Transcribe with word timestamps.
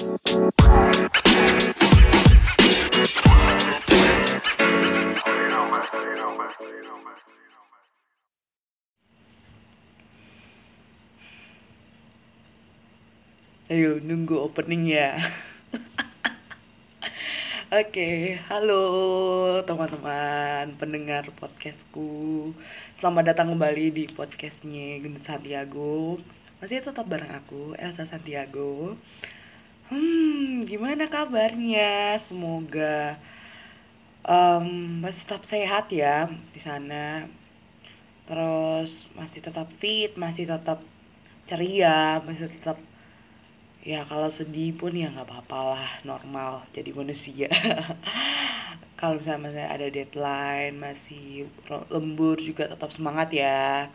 Ayo 0.00 0.08
nunggu 14.00 14.40
opening 14.40 14.88
ya. 14.88 15.20
Oke, 17.68 18.40
halo 18.48 18.80
teman-teman 19.68 20.80
pendengar 20.80 21.28
podcastku. 21.36 22.56
Selamat 23.04 23.36
datang 23.36 23.52
kembali 23.52 23.92
di 23.92 24.08
podcastnya 24.08 24.96
Gunung 25.04 25.20
Santiago. 25.28 26.16
Masih 26.64 26.80
tetap 26.80 27.04
bareng 27.04 27.36
aku, 27.36 27.76
Elsa 27.76 28.08
Santiago. 28.08 28.96
Hmm, 29.90 30.70
gimana 30.70 31.10
kabarnya? 31.10 32.22
Semoga 32.30 33.18
um, 34.22 35.02
masih 35.02 35.18
tetap 35.26 35.42
sehat 35.50 35.90
ya 35.90 36.30
di 36.54 36.60
sana. 36.62 37.26
Terus 38.30 38.90
masih 39.18 39.42
tetap 39.42 39.66
fit, 39.82 40.14
masih 40.14 40.46
tetap 40.46 40.78
ceria, 41.50 42.22
masih 42.22 42.46
tetap 42.54 42.78
ya 43.82 44.06
kalau 44.06 44.30
sedih 44.30 44.78
pun 44.78 44.94
ya 44.94 45.10
nggak 45.10 45.26
apa-apa 45.26 45.58
lah 45.72 45.88
normal 46.04 46.68
jadi 46.76 46.92
manusia 46.92 47.48
kalau 49.00 49.16
misalnya 49.16 49.48
masih 49.48 49.64
ada 49.64 49.86
deadline 49.88 50.76
masih 50.76 51.48
lembur 51.88 52.36
juga 52.36 52.68
tetap 52.68 52.92
semangat 52.92 53.32
ya 53.32 53.88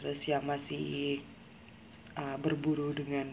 terus 0.00 0.24
yang 0.24 0.48
masih 0.48 1.20
uh, 2.16 2.40
berburu 2.40 2.96
dengan 2.96 3.28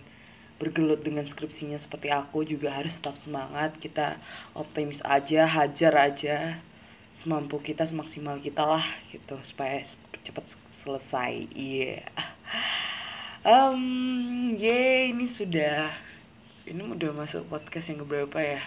bergelut 0.57 1.03
dengan 1.03 1.27
skripsinya 1.27 1.77
seperti 1.83 2.11
aku 2.11 2.47
juga 2.47 2.71
harus 2.71 2.95
tetap 2.95 3.15
semangat. 3.19 3.75
Kita 3.79 4.19
optimis 4.55 4.99
aja 5.03 5.47
hajar 5.47 5.93
aja 5.95 6.59
semampu 7.23 7.57
kita 7.63 7.89
semaksimal 7.89 8.37
kita 8.39 8.61
lah 8.61 8.85
gitu 9.09 9.35
supaya 9.47 9.83
cepat 10.23 10.45
selesai. 10.83 11.49
Iya. 11.53 12.03
Yeah 12.03 12.85
um, 13.45 14.57
ye 14.57 15.13
ini 15.13 15.29
sudah 15.29 15.93
ini 16.65 16.81
udah 16.81 17.13
masuk 17.13 17.45
podcast 17.45 17.85
yang 17.87 18.01
keberapa 18.01 18.37
ya? 18.41 18.61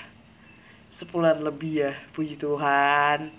Sebulan 0.95 1.43
lebih 1.43 1.91
ya 1.91 1.93
puji 2.15 2.39
Tuhan. 2.39 3.35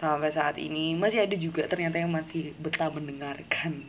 Sampai 0.00 0.32
saat 0.32 0.56
ini 0.56 0.96
masih 0.96 1.28
ada 1.28 1.36
juga 1.36 1.68
ternyata 1.68 2.00
yang 2.00 2.08
masih 2.08 2.56
betah 2.56 2.88
mendengarkan 2.88 3.84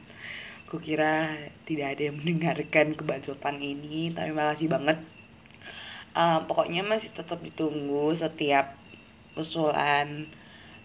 kukira 0.71 1.35
tidak 1.67 1.99
ada 1.99 2.01
yang 2.07 2.17
mendengarkan 2.23 2.95
kebacotan 2.95 3.59
ini 3.59 4.15
tapi 4.15 4.31
makasih 4.31 4.71
banget. 4.71 4.97
Uh, 6.11 6.43
pokoknya 6.47 6.83
masih 6.83 7.11
tetap 7.15 7.39
ditunggu 7.39 8.15
setiap 8.19 8.75
usulan 9.39 10.27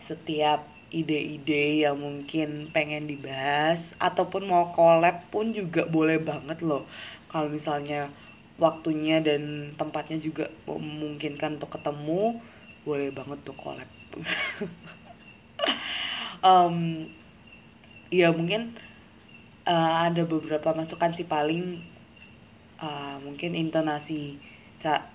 setiap 0.07 0.63
ide-ide 0.95 1.83
yang 1.83 1.99
mungkin 1.99 2.71
pengen 2.71 3.11
dibahas 3.11 3.91
ataupun 3.99 4.47
mau 4.47 4.71
collab 4.71 5.27
pun 5.35 5.51
juga 5.51 5.83
boleh 5.91 6.23
banget 6.23 6.63
loh. 6.63 6.87
Kalau 7.27 7.51
misalnya 7.51 8.07
waktunya 8.57 9.19
dan 9.19 9.75
tempatnya 9.75 10.23
juga 10.23 10.47
memungkinkan 10.65 11.59
untuk 11.59 11.75
ketemu 11.75 12.39
boleh 12.87 13.11
banget 13.11 13.39
tuh 13.43 13.57
collab. 13.59 13.91
Um, 16.47 17.11
ya 18.15 18.31
mungkin 18.31 18.79
uh, 19.67 19.93
ada 20.07 20.23
beberapa 20.25 20.73
masukan 20.73 21.13
sih 21.13 21.27
paling 21.27 21.83
uh, 22.81 23.19
mungkin 23.21 23.53
intonasi 23.53 24.39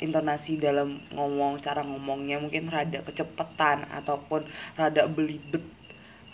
intonasi 0.04 0.60
dalam 0.60 1.00
ngomong 1.16 1.64
cara 1.64 1.80
ngomongnya 1.80 2.44
mungkin 2.44 2.68
rada 2.68 3.00
kecepatan 3.08 3.88
ataupun 3.88 4.44
rada 4.76 5.08
belibet 5.08 5.64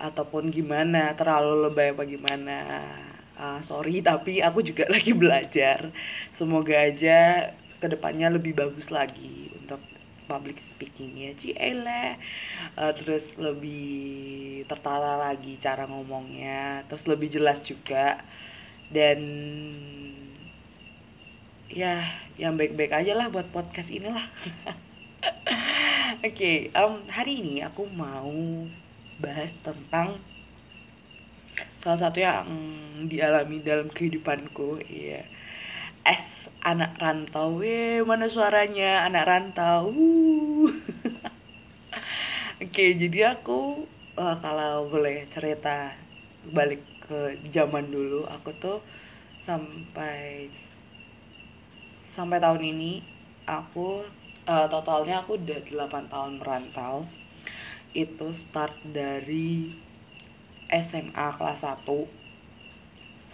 ataupun 0.02 0.50
gimana 0.50 1.14
terlalu 1.14 1.69
lebay 1.69 1.94
apa 1.94 2.03
gimana. 2.09 2.58
Uh, 3.38 3.62
sorry 3.69 4.02
tapi 4.02 4.41
aku 4.41 4.66
juga 4.66 4.90
lagi 4.94 5.14
belajar. 5.14 5.94
Semoga 6.41 6.74
aja 6.90 7.53
ke 7.78 7.86
depannya 7.86 8.34
lebih 8.34 8.58
bagus 8.58 8.90
lagi 8.90 9.53
untuk 9.53 9.78
public 10.28 10.60
speakingnya 10.76 11.34
Ciela 11.40 12.20
uh, 12.76 12.92
terus 12.94 13.24
lebih 13.40 14.68
tertata 14.68 15.18
lagi 15.18 15.56
cara 15.64 15.88
ngomongnya 15.88 16.84
terus 16.92 17.04
lebih 17.08 17.32
jelas 17.32 17.64
juga. 17.64 18.22
Dan 18.88 19.20
ya 21.68 22.04
yang 22.40 22.56
baik-baik 22.56 22.92
aja 22.92 23.16
lah 23.16 23.28
buat 23.32 23.48
podcast 23.52 23.90
inilah. 23.92 24.28
Oke 26.24 26.34
okay, 26.34 26.58
um, 26.76 27.04
hari 27.12 27.44
ini 27.44 27.64
aku 27.64 27.88
mau 27.92 28.32
bahas 29.20 29.52
tentang 29.66 30.22
salah 31.82 32.00
satu 32.09 32.20
yang 32.20 32.48
dialami 33.08 33.64
dalam 33.64 33.88
kehidupanku 33.90 34.84
ya 34.88 35.24
es 36.07 36.23
anak 36.63 36.95
rantau. 36.95 37.59
Eh 37.59 38.00
mana 38.07 38.31
suaranya? 38.31 39.03
Anak 39.03 39.28
rantau. 39.28 39.91
Oke 42.57 42.73
okay, 42.73 42.90
jadi 42.97 43.38
aku 43.38 43.85
uh, 44.17 44.35
kalau 44.40 44.88
boleh 44.88 45.29
cerita 45.35 45.94
balik 46.50 46.81
ke 47.06 47.38
zaman 47.51 47.91
dulu 47.91 48.23
aku 48.25 48.50
tuh 48.57 48.79
sampai 49.46 50.50
sampai 52.17 52.40
tahun 52.41 52.63
ini 52.63 53.03
aku 53.46 54.07
uh, 54.50 54.67
totalnya 54.72 55.22
aku 55.22 55.38
udah 55.38 55.59
8 55.69 56.12
tahun 56.12 56.34
merantau. 56.40 57.06
Itu 57.91 58.31
start 58.31 58.73
dari 58.90 59.75
SMA 60.72 61.28
kelas 61.38 61.62
1 61.62 61.85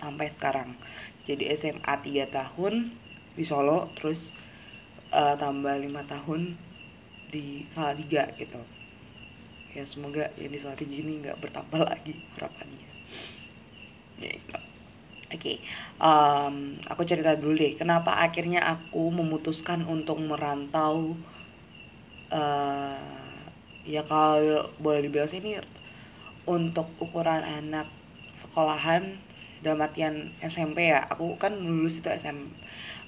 sampai 0.03 0.27
sekarang 0.35 0.75
jadi 1.23 1.55
SMA 1.55 1.93
3 2.03 2.29
tahun 2.29 2.91
di 3.33 3.43
Solo 3.47 3.89
terus 3.97 4.19
uh, 5.15 5.35
tambah 5.39 5.73
5 5.79 5.89
tahun 6.11 6.55
di 7.33 7.65
Salatiga 7.73 8.29
gitu 8.37 8.61
ya 9.73 9.83
semoga 9.89 10.29
yang 10.37 10.53
di 10.53 10.59
Salatiga 10.61 10.93
ini 10.93 11.23
nggak 11.25 11.39
bertambah 11.41 11.81
lagi 11.81 12.13
harapannya 12.37 12.91
ya 14.21 14.31
itu 14.33 14.57
Oke, 15.33 15.57
okay. 15.57 15.57
um, 15.97 16.77
aku 16.85 17.09
cerita 17.09 17.33
dulu 17.33 17.57
deh. 17.57 17.73
Kenapa 17.73 18.21
akhirnya 18.21 18.61
aku 18.69 19.09
memutuskan 19.09 19.81
untuk 19.81 20.21
merantau? 20.21 21.17
Uh, 22.29 23.01
ya 23.81 24.05
kalau 24.05 24.69
boleh 24.77 25.09
dibilang 25.09 25.33
sih 25.33 25.41
ini 25.41 25.57
untuk 26.45 26.85
ukuran 27.01 27.41
anak 27.41 27.89
sekolahan 28.45 29.17
dalam 29.63 29.81
artian 29.81 30.35
SMP 30.43 30.91
ya. 30.91 31.07
Aku 31.09 31.39
kan 31.39 31.55
lulus 31.55 31.95
itu 31.97 32.09
SM, 32.11 32.51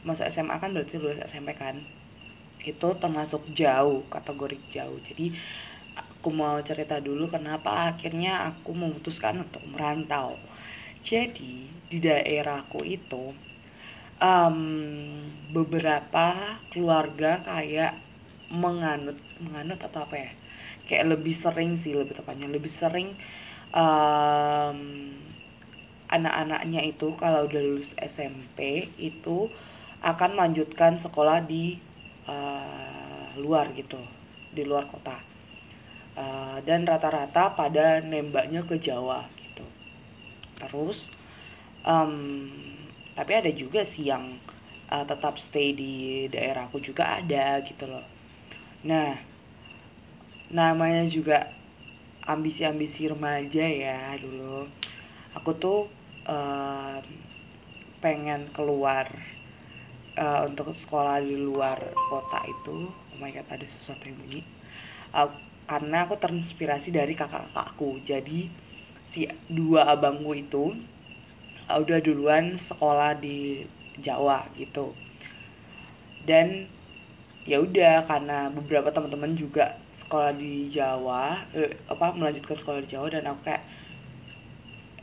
masuk 0.07 0.25
SMA 0.31 0.55
kan 0.63 0.71
berarti 0.71 0.95
lulus 0.97 1.19
SMP 1.27 1.53
kan. 1.59 1.83
Itu 2.63 2.97
termasuk 2.97 3.45
jauh, 3.53 4.01
kategori 4.09 4.57
jauh. 4.73 4.97
Jadi 5.05 5.35
aku 6.25 6.33
mau 6.33 6.57
cerita 6.66 6.97
dulu 6.97 7.29
kenapa 7.29 7.93
akhirnya 7.93 8.49
aku 8.49 8.73
memutuskan 8.73 9.45
untuk 9.45 9.61
merantau 9.69 10.41
jadi 11.05 11.69
di 11.69 11.97
daerahku 12.01 12.81
itu 12.81 13.37
um, 14.17 14.59
beberapa 15.53 16.57
keluarga 16.73 17.45
kayak 17.45 18.01
menganut 18.49 19.22
menganut 19.37 19.77
atau 19.77 20.01
apa 20.05 20.16
ya 20.17 20.31
kayak 20.89 21.17
lebih 21.17 21.37
sering 21.37 21.77
sih 21.77 21.93
lebih 21.93 22.17
tepatnya 22.17 22.49
lebih 22.49 22.73
sering 22.73 23.13
um, 23.69 24.79
anak-anaknya 26.15 26.81
itu 26.95 27.11
kalau 27.19 27.45
udah 27.45 27.61
lulus 27.61 27.91
SMP 27.99 28.89
itu 28.95 29.51
akan 29.99 30.39
melanjutkan 30.39 31.01
sekolah 31.03 31.43
di 31.43 31.75
uh, 32.25 33.35
luar 33.40 33.75
gitu 33.75 33.99
di 34.55 34.63
luar 34.63 34.87
kota. 34.87 35.19
Uh, 36.16 36.63
dan 36.63 36.87
rata-rata 36.87 37.51
pada 37.59 37.99
nembaknya 37.99 38.63
ke 38.63 38.79
Jawa 38.79 39.35
terus 40.59 41.11
um, 41.84 42.49
tapi 43.16 43.31
ada 43.35 43.51
juga 43.51 43.84
sih 43.84 44.11
yang 44.11 44.40
uh, 44.91 45.03
tetap 45.07 45.40
stay 45.40 45.72
di 45.72 46.28
daerahku 46.31 46.79
juga 46.84 47.19
ada 47.19 47.63
gitu 47.63 47.87
loh. 47.87 48.03
Nah 48.84 49.16
namanya 50.51 51.07
juga 51.07 51.51
ambisi-ambisi 52.28 53.07
remaja 53.07 53.63
ya 53.63 54.16
dulu. 54.19 54.67
Aku 55.40 55.51
tuh 55.55 55.87
uh, 56.25 56.99
pengen 58.01 58.49
keluar 58.53 59.09
uh, 60.17 60.45
untuk 60.45 60.73
sekolah 60.75 61.22
di 61.22 61.37
luar 61.37 61.79
kota 62.09 62.45
itu. 62.45 62.89
Oh 62.89 63.17
my 63.17 63.31
god 63.31 63.47
ada 63.49 63.66
sesuatu 63.79 64.05
yang 64.05 64.17
bunyi. 64.19 64.41
Uh, 65.16 65.29
karena 65.66 66.05
aku 66.05 66.19
terinspirasi 66.22 66.93
dari 66.93 67.17
kakak-kakakku. 67.17 68.03
Jadi 68.05 68.51
si 69.09 69.25
dua 69.49 69.89
abangku 69.89 70.35
itu 70.35 70.75
uh, 71.69 71.77
udah 71.79 71.99
duluan 72.03 72.61
sekolah 72.67 73.17
di 73.17 73.66
Jawa 74.03 74.45
gitu. 74.59 74.91
Dan 76.25 76.67
ya 77.45 77.61
udah 77.61 78.09
karena 78.09 78.49
beberapa 78.49 78.89
teman-teman 78.89 79.37
juga 79.37 79.78
sekolah 80.05 80.33
di 80.37 80.69
Jawa 80.73 81.45
eh, 81.53 81.78
apa 81.89 82.13
melanjutkan 82.13 82.57
sekolah 82.57 82.81
di 82.85 82.89
Jawa 82.93 83.07
dan 83.13 83.29
aku 83.29 83.45
kayak 83.45 83.63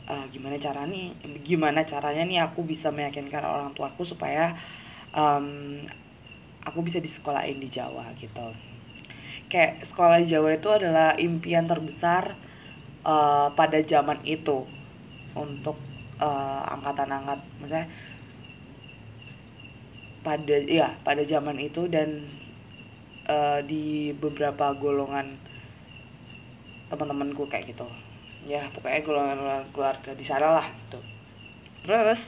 uh, 0.09 0.25
gimana 0.31 0.59
caranya 0.59 1.15
gimana 1.43 1.81
caranya 1.87 2.23
nih 2.23 2.39
aku 2.43 2.63
bisa 2.63 2.91
meyakinkan 2.91 3.43
orang 3.43 3.71
tuaku 3.75 4.03
supaya 4.03 4.55
um, 5.15 5.79
aku 6.63 6.79
bisa 6.83 6.99
disekolahin 6.99 7.59
di 7.59 7.69
Jawa 7.71 8.11
gitu. 8.19 8.55
Kayak 9.51 9.85
sekolah 9.91 10.23
Jawa 10.25 10.55
itu 10.55 10.69
adalah 10.71 11.15
impian 11.19 11.67
terbesar 11.67 12.35
uh, 13.05 13.51
pada 13.53 13.79
zaman 13.83 14.23
itu 14.25 14.65
untuk 15.35 15.77
uh, 16.21 16.63
angkatan 16.71 17.09
angkat 17.09 17.39
maksudnya 17.59 17.87
pada 20.23 20.55
ya 20.63 20.95
pada 21.03 21.21
zaman 21.27 21.59
itu 21.59 21.85
dan 21.91 22.23
uh, 23.27 23.59
di 23.65 24.15
beberapa 24.15 24.71
golongan 24.79 25.35
teman-temanku 26.87 27.49
kayak 27.51 27.75
gitu 27.75 27.87
ya 28.43 28.67
pokoknya 28.75 29.01
golongan 29.07 29.39
keluarga 29.71 30.11
di 30.15 30.25
sana 30.27 30.59
lah 30.59 30.67
gitu. 30.67 30.99
Terus 31.83 32.21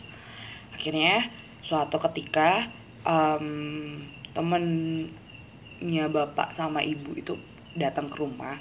akhirnya 0.76 1.32
suatu 1.66 1.98
ketika 2.12 2.70
um, 3.08 4.02
temennya 4.36 6.06
bapak 6.12 6.54
sama 6.60 6.84
ibu 6.84 7.16
itu 7.16 7.34
datang 7.76 8.12
ke 8.12 8.18
rumah 8.20 8.60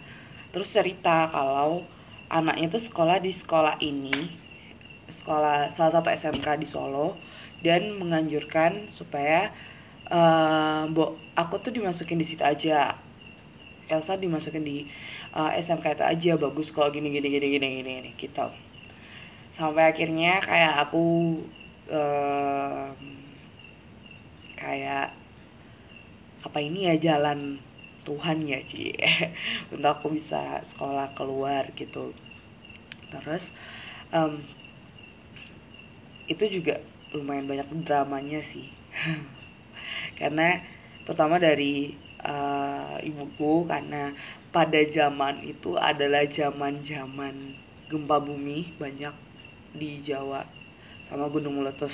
terus 0.54 0.70
cerita 0.70 1.30
kalau 1.34 1.82
anaknya 2.30 2.70
itu 2.70 2.78
sekolah 2.86 3.18
di 3.18 3.34
sekolah 3.34 3.74
ini 3.82 4.30
sekolah 5.22 5.74
salah 5.74 5.92
satu 5.98 6.08
SMK 6.14 6.46
di 6.62 6.66
Solo 6.70 7.18
dan 7.66 7.96
menganjurkan 7.98 8.92
supaya 8.94 9.50
uh, 10.08 10.86
Bo, 10.92 11.16
aku 11.36 11.60
tuh 11.64 11.72
dimasukin 11.72 12.20
di 12.20 12.26
situ 12.28 12.44
aja. 12.44 12.96
Elsa 13.84 14.16
dimasukin 14.16 14.64
di 14.64 14.88
eh, 15.34 15.50
SMK 15.60 15.86
itu 15.98 16.04
aja 16.04 16.32
bagus 16.38 16.70
kok 16.70 16.94
gini 16.94 17.10
gini 17.10 17.28
gini 17.28 17.46
gini 17.50 17.66
gini, 17.80 17.90
gini 17.98 18.10
gitu. 18.18 18.46
Sampai 19.54 19.94
akhirnya 19.94 20.42
kayak 20.42 20.74
aku 20.88 21.04
uh, 21.90 22.90
kayak 24.58 25.14
apa 26.44 26.58
ini 26.60 26.90
ya 26.90 26.94
jalan 26.98 27.62
Tuhan 28.04 28.44
ya 28.44 28.60
Ci? 28.68 28.92
Untuk 29.72 29.90
aku 29.90 30.06
bisa 30.18 30.60
sekolah 30.74 31.14
keluar 31.16 31.70
gitu. 31.78 32.12
Terus 33.10 33.44
um, 34.10 34.42
itu 36.26 36.44
juga 36.50 36.80
lumayan 37.14 37.46
banyak 37.48 37.68
dramanya 37.86 38.42
sih. 38.50 38.68
Karena 40.20 40.60
terutama 41.06 41.38
dari 41.38 41.94
uh, 42.24 42.96
ibuku 43.04 43.68
karena 43.68 44.10
pada 44.50 44.80
zaman 44.90 45.44
itu 45.44 45.76
adalah 45.76 46.24
zaman-zaman 46.26 47.54
gempa 47.92 48.16
bumi 48.18 48.74
banyak 48.80 49.12
di 49.76 50.00
Jawa 50.02 50.42
sama 51.06 51.28
gunung 51.28 51.60
meletus. 51.60 51.92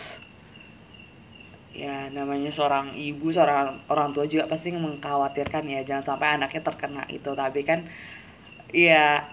Ya 1.71 2.11
namanya 2.11 2.51
seorang 2.51 2.99
ibu 2.99 3.31
seorang 3.31 3.87
orang 3.87 4.11
tua 4.11 4.27
juga 4.27 4.51
pasti 4.51 4.75
mengkhawatirkan 4.75 5.71
ya 5.71 5.87
jangan 5.87 6.15
sampai 6.15 6.39
anaknya 6.39 6.63
terkena 6.67 7.03
itu. 7.11 7.31
Tapi 7.31 7.61
kan 7.63 7.87
ya 8.71 9.27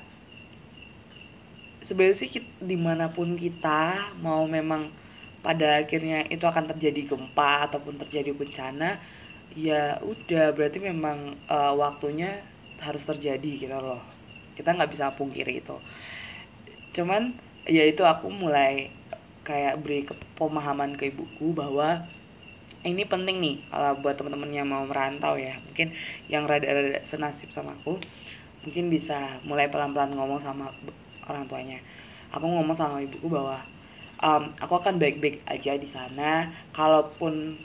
sebenarnya 1.85 2.17
sih 2.19 2.29
di 2.61 2.77
mana 2.77 3.09
pun 3.13 3.39
kita 3.39 4.11
mau 4.19 4.43
memang 4.43 4.91
pada 5.41 5.79
akhirnya 5.79 6.27
itu 6.27 6.43
akan 6.43 6.67
terjadi 6.75 7.07
gempa 7.07 7.71
ataupun 7.71 7.95
terjadi 8.03 8.35
bencana 8.35 8.99
ya 9.57 9.97
udah 10.05 10.53
berarti 10.53 10.77
memang 10.77 11.33
uh, 11.49 11.73
waktunya 11.73 12.45
harus 12.77 13.01
terjadi 13.01 13.65
gitu 13.65 13.73
loh. 13.73 13.97
Kita 14.53 14.77
nggak 14.77 14.93
bisa 14.93 15.09
pungkiri 15.17 15.65
itu. 15.65 15.73
Cuman 16.93 17.33
ya 17.65 17.81
itu 17.89 18.05
aku 18.05 18.29
mulai 18.29 18.93
kayak 19.41 19.81
beri 19.81 20.05
pemahaman 20.37 20.93
ke 20.93 21.09
ibuku 21.09 21.57
bahwa 21.57 22.05
ini 22.85 23.01
penting 23.09 23.41
nih 23.41 23.57
kalau 23.73 23.97
buat 24.05 24.13
teman-teman 24.21 24.53
yang 24.53 24.69
mau 24.69 24.85
merantau 24.85 25.33
ya. 25.41 25.57
Mungkin 25.65 25.89
yang 26.29 26.45
rada-rada 26.45 27.01
senasib 27.09 27.49
sama 27.49 27.73
aku 27.81 27.97
mungkin 28.61 28.93
bisa 28.93 29.41
mulai 29.41 29.65
pelan-pelan 29.73 30.13
ngomong 30.13 30.43
sama 30.45 30.69
orang 31.25 31.49
tuanya. 31.49 31.79
Aku 32.29 32.45
ngomong 32.45 32.77
sama 32.77 33.01
ibuku 33.01 33.25
bahwa 33.25 33.57
um, 34.21 34.53
aku 34.61 34.77
akan 34.77 35.01
baik-baik 35.01 35.41
aja 35.49 35.73
di 35.79 35.89
sana 35.89 36.51
kalaupun 36.77 37.57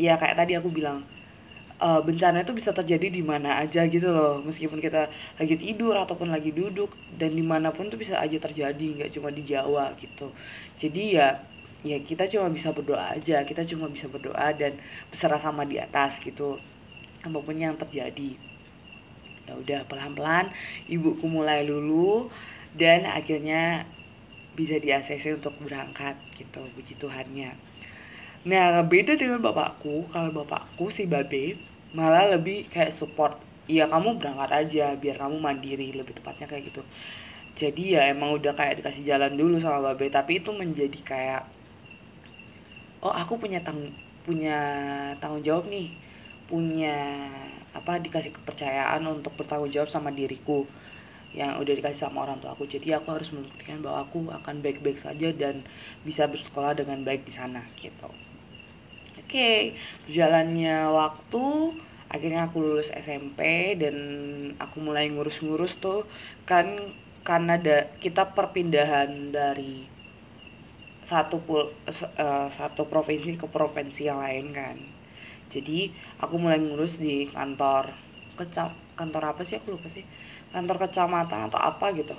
ya 0.00 0.16
kayak 0.16 0.36
tadi 0.38 0.52
aku 0.56 0.68
bilang 0.72 1.04
uh, 1.82 2.00
bencana 2.00 2.46
itu 2.46 2.54
bisa 2.54 2.70
terjadi 2.70 3.10
di 3.10 3.22
mana 3.26 3.58
aja 3.58 3.82
gitu 3.90 4.06
loh. 4.08 4.38
Meskipun 4.46 4.78
kita 4.78 5.10
lagi 5.36 5.58
tidur 5.58 5.98
ataupun 5.98 6.30
lagi 6.30 6.54
duduk 6.54 6.94
dan 7.18 7.34
di 7.34 7.42
mana 7.42 7.74
pun 7.74 7.90
tuh 7.90 7.98
bisa 7.98 8.16
aja 8.22 8.38
terjadi 8.38 8.86
nggak 9.02 9.10
cuma 9.18 9.34
di 9.34 9.42
Jawa 9.42 9.92
gitu. 9.98 10.30
Jadi 10.78 11.18
ya 11.18 11.42
ya 11.82 11.98
kita 11.98 12.30
cuma 12.30 12.46
bisa 12.54 12.70
berdoa 12.70 13.18
aja 13.18 13.42
kita 13.42 13.66
cuma 13.66 13.90
bisa 13.90 14.06
berdoa 14.06 14.54
dan 14.54 14.78
berserah 15.10 15.42
sama 15.42 15.66
di 15.66 15.82
atas 15.82 16.14
gitu. 16.22 16.56
Apa 17.26 17.38
pun 17.42 17.58
yang 17.58 17.74
terjadi. 17.74 18.38
Ya 19.42 19.58
udah 19.58 19.80
pelan-pelan 19.90 20.54
ibuku 20.86 21.26
mulai 21.26 21.66
lulu 21.66 22.30
dan 22.78 23.02
akhirnya 23.10 23.82
bisa 24.54 24.76
di 24.78 24.92
untuk 25.32 25.56
berangkat 25.64 26.14
gitu 26.36 26.60
puji 26.76 26.94
Tuhannya 27.00 27.71
nah 28.42 28.82
beda 28.82 29.14
dengan 29.14 29.38
bapakku. 29.38 30.10
Kalau 30.10 30.30
bapakku 30.34 30.90
si 30.90 31.06
babe 31.06 31.54
malah 31.94 32.34
lebih 32.34 32.66
kayak 32.74 32.98
support. 32.98 33.38
Iya 33.70 33.86
kamu 33.86 34.18
berangkat 34.18 34.50
aja 34.50 34.98
biar 34.98 35.16
kamu 35.22 35.38
mandiri 35.38 35.94
lebih 35.94 36.18
tepatnya 36.18 36.50
kayak 36.50 36.74
gitu. 36.74 36.82
Jadi 37.60 37.94
ya 37.94 38.10
emang 38.10 38.34
udah 38.34 38.52
kayak 38.58 38.82
dikasih 38.82 39.06
jalan 39.06 39.38
dulu 39.38 39.62
sama 39.62 39.94
babe. 39.94 40.10
Tapi 40.10 40.42
itu 40.42 40.50
menjadi 40.50 40.98
kayak 41.06 41.42
oh 43.06 43.14
aku 43.14 43.38
punya 43.38 43.62
tang 43.62 43.94
punya 44.26 44.58
tanggung 45.22 45.46
jawab 45.46 45.70
nih. 45.70 45.94
Punya 46.50 46.98
apa 47.72 48.02
dikasih 48.02 48.34
kepercayaan 48.42 49.06
untuk 49.06 49.38
bertanggung 49.38 49.70
jawab 49.70 49.88
sama 49.94 50.10
diriku 50.10 50.66
yang 51.32 51.56
udah 51.62 51.72
dikasih 51.78 52.10
sama 52.10 52.26
orang 52.26 52.42
tua 52.42 52.58
aku. 52.58 52.66
Jadi 52.66 52.90
aku 52.90 53.08
harus 53.14 53.30
membuktikan 53.30 53.80
bahwa 53.86 54.04
aku 54.10 54.18
akan 54.34 54.66
baik-baik 54.66 54.98
saja 54.98 55.30
dan 55.30 55.62
bisa 56.02 56.26
bersekolah 56.26 56.74
dengan 56.74 57.06
baik 57.06 57.22
di 57.22 57.32
sana 57.38 57.62
gitu 57.78 58.31
oke 59.22 59.30
okay, 59.30 59.78
berjalannya 60.06 60.90
waktu 60.90 61.44
akhirnya 62.12 62.50
aku 62.50 62.60
lulus 62.60 62.88
SMP 62.92 63.72
dan 63.80 63.96
aku 64.60 64.84
mulai 64.84 65.08
ngurus-ngurus 65.08 65.72
tuh 65.80 66.04
kan 66.44 66.92
karena 67.22 67.56
ada 67.56 67.78
kita 68.02 68.34
perpindahan 68.34 69.32
dari 69.32 69.88
satu 71.06 71.40
pul 71.44 71.70
uh, 71.88 72.48
satu 72.56 72.88
provinsi 72.88 73.36
ke 73.36 73.46
provinsi 73.48 74.08
yang 74.08 74.20
lain 74.22 74.46
kan. 74.54 74.76
Jadi 75.52 75.92
aku 76.20 76.40
mulai 76.40 76.56
ngurus 76.56 76.96
di 76.96 77.28
kantor 77.28 77.92
kecap 78.40 78.72
kantor 78.96 79.36
apa 79.36 79.42
sih? 79.44 79.60
Aku 79.60 79.76
lupa 79.76 79.92
sih. 79.92 80.04
Kantor 80.52 80.88
kecamatan 80.88 81.52
atau 81.52 81.60
apa 81.60 81.92
gitu. 81.92 82.16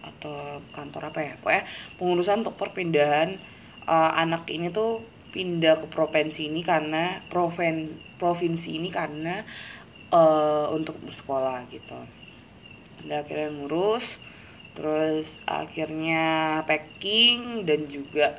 Atau 0.00 0.64
kantor 0.72 1.12
apa 1.12 1.20
ya? 1.20 1.32
Pokoknya 1.40 1.64
pengurusan 2.00 2.40
untuk 2.44 2.56
perpindahan 2.56 3.36
uh, 3.84 4.10
anak 4.16 4.48
ini 4.48 4.72
tuh 4.72 5.04
pindah 5.34 5.82
ke 5.82 5.86
provinsi 5.90 6.46
ini 6.46 6.62
karena 6.62 7.18
provin 7.26 7.98
provinsi 8.22 8.70
ini 8.70 8.94
karena 8.94 9.42
uh, 10.14 10.70
untuk 10.70 10.94
bersekolah 11.02 11.66
gitu. 11.74 11.98
Dan 13.02 13.26
akhirnya 13.26 13.50
ngurus 13.50 14.06
terus 14.78 15.26
akhirnya 15.46 16.62
packing 16.66 17.66
dan 17.66 17.90
juga 17.90 18.38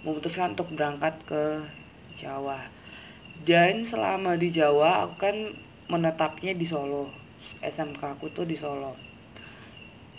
memutuskan 0.00 0.56
untuk 0.56 0.72
berangkat 0.72 1.20
ke 1.28 1.44
Jawa. 2.24 2.64
Dan 3.44 3.88
selama 3.92 4.40
di 4.40 4.48
Jawa 4.52 5.04
aku 5.04 5.14
kan 5.20 5.36
menetapnya 5.92 6.56
di 6.56 6.64
Solo. 6.64 7.12
SMK 7.60 8.00
aku 8.00 8.32
tuh 8.32 8.48
di 8.48 8.56
Solo 8.56 9.09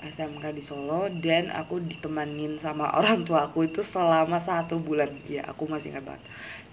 SMK 0.02 0.44
di 0.58 0.66
Solo 0.66 1.06
dan 1.22 1.54
aku 1.54 1.78
ditemanin 1.78 2.58
sama 2.66 2.90
orang 2.98 3.22
tua 3.22 3.46
aku 3.50 3.70
itu 3.70 3.86
selama 3.94 4.42
satu 4.42 4.82
bulan. 4.82 5.14
Ya 5.30 5.46
aku 5.46 5.70
masih 5.70 5.94
ingat 5.94 6.10
banget. 6.10 6.24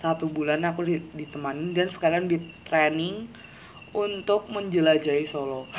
Satu 0.00 0.26
bulan 0.32 0.64
aku 0.64 0.88
ditemanin 1.12 1.76
dan 1.76 1.92
sekalian 1.92 2.26
di 2.26 2.40
training 2.64 3.28
untuk 3.92 4.48
menjelajahi 4.48 5.28
Solo. 5.28 5.68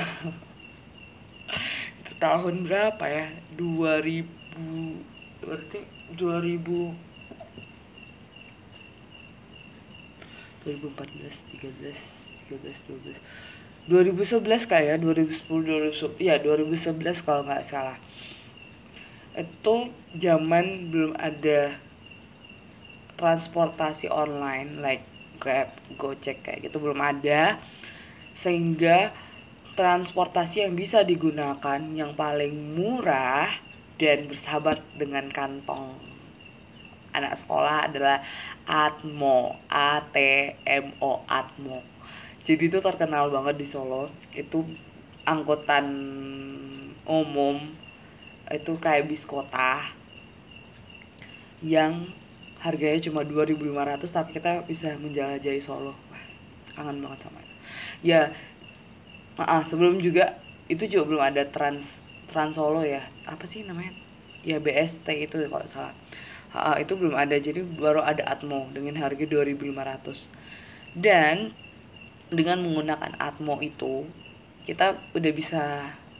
Itu 2.06 2.14
tahun 2.22 2.70
berapa 2.70 3.06
ya? 3.10 3.34
2000 3.58 5.42
berarti 5.42 5.80
2000 6.14 7.10
2014 10.66 11.34
13 11.58 11.96
13 12.52 12.76
12 12.92 13.18
2011 13.90 14.70
kayak 14.70 14.86
ya 14.86 14.96
2010 15.02 15.50
2010 15.50 16.22
ya 16.22 16.38
2011 16.38 17.26
kalau 17.26 17.42
nggak 17.42 17.66
salah. 17.74 17.98
Itu 19.34 19.90
zaman 20.22 20.94
belum 20.94 21.18
ada 21.18 21.74
transportasi 23.18 24.08
online 24.14 24.80
like 24.80 25.04
Grab, 25.42 25.74
Gojek 25.98 26.46
kayak 26.46 26.70
gitu 26.70 26.78
belum 26.78 27.02
ada. 27.02 27.58
Sehingga 28.46 29.10
transportasi 29.74 30.70
yang 30.70 30.78
bisa 30.78 31.02
digunakan 31.02 31.80
yang 31.98 32.14
paling 32.14 32.78
murah 32.78 33.50
dan 33.98 34.30
bersahabat 34.30 34.80
dengan 35.02 35.34
kantong 35.34 35.98
anak 37.18 37.42
sekolah 37.42 37.90
adalah 37.90 38.22
Atmo 38.70 39.58
A 39.66 40.06
T 40.14 40.16
M 40.68 40.94
O 41.02 41.26
Atmo 41.26 41.99
jadi 42.50 42.66
itu 42.66 42.82
terkenal 42.82 43.30
banget 43.30 43.62
di 43.62 43.68
Solo. 43.70 44.10
Itu 44.34 44.66
angkutan 45.22 45.86
umum 47.06 47.78
itu 48.50 48.74
kayak 48.82 49.06
bis 49.06 49.22
kota 49.30 49.86
yang 51.62 52.10
harganya 52.58 53.06
cuma 53.06 53.22
2.500 53.22 54.10
tapi 54.10 54.34
kita 54.34 54.66
bisa 54.66 54.98
menjelajahi 54.98 55.62
Solo. 55.62 55.94
Kangen 56.74 57.06
banget 57.06 57.22
sama 57.22 57.38
itu. 57.38 57.56
Ya 58.02 58.34
maaf 59.38 59.70
sebelum 59.70 60.02
juga 60.02 60.42
itu 60.74 60.90
juga 60.90 61.06
belum 61.06 61.22
ada 61.22 61.46
trans 61.54 61.86
trans 62.34 62.58
Solo 62.58 62.82
ya. 62.82 63.06
Apa 63.30 63.46
sih 63.46 63.62
namanya? 63.62 63.94
Ya 64.42 64.58
BST 64.58 65.06
itu 65.06 65.38
kalau 65.46 65.70
salah. 65.70 65.94
Ha, 66.58 66.82
itu 66.82 66.98
belum 66.98 67.14
ada. 67.14 67.38
Jadi 67.38 67.62
baru 67.78 68.02
ada 68.02 68.26
Atmo 68.26 68.74
dengan 68.74 68.98
harga 68.98 69.22
2.500 69.22 70.26
dan 70.98 71.54
dengan 72.30 72.62
menggunakan 72.62 73.18
Atmo 73.18 73.58
itu 73.62 74.06
kita 74.70 74.98
udah 75.18 75.32
bisa 75.34 75.64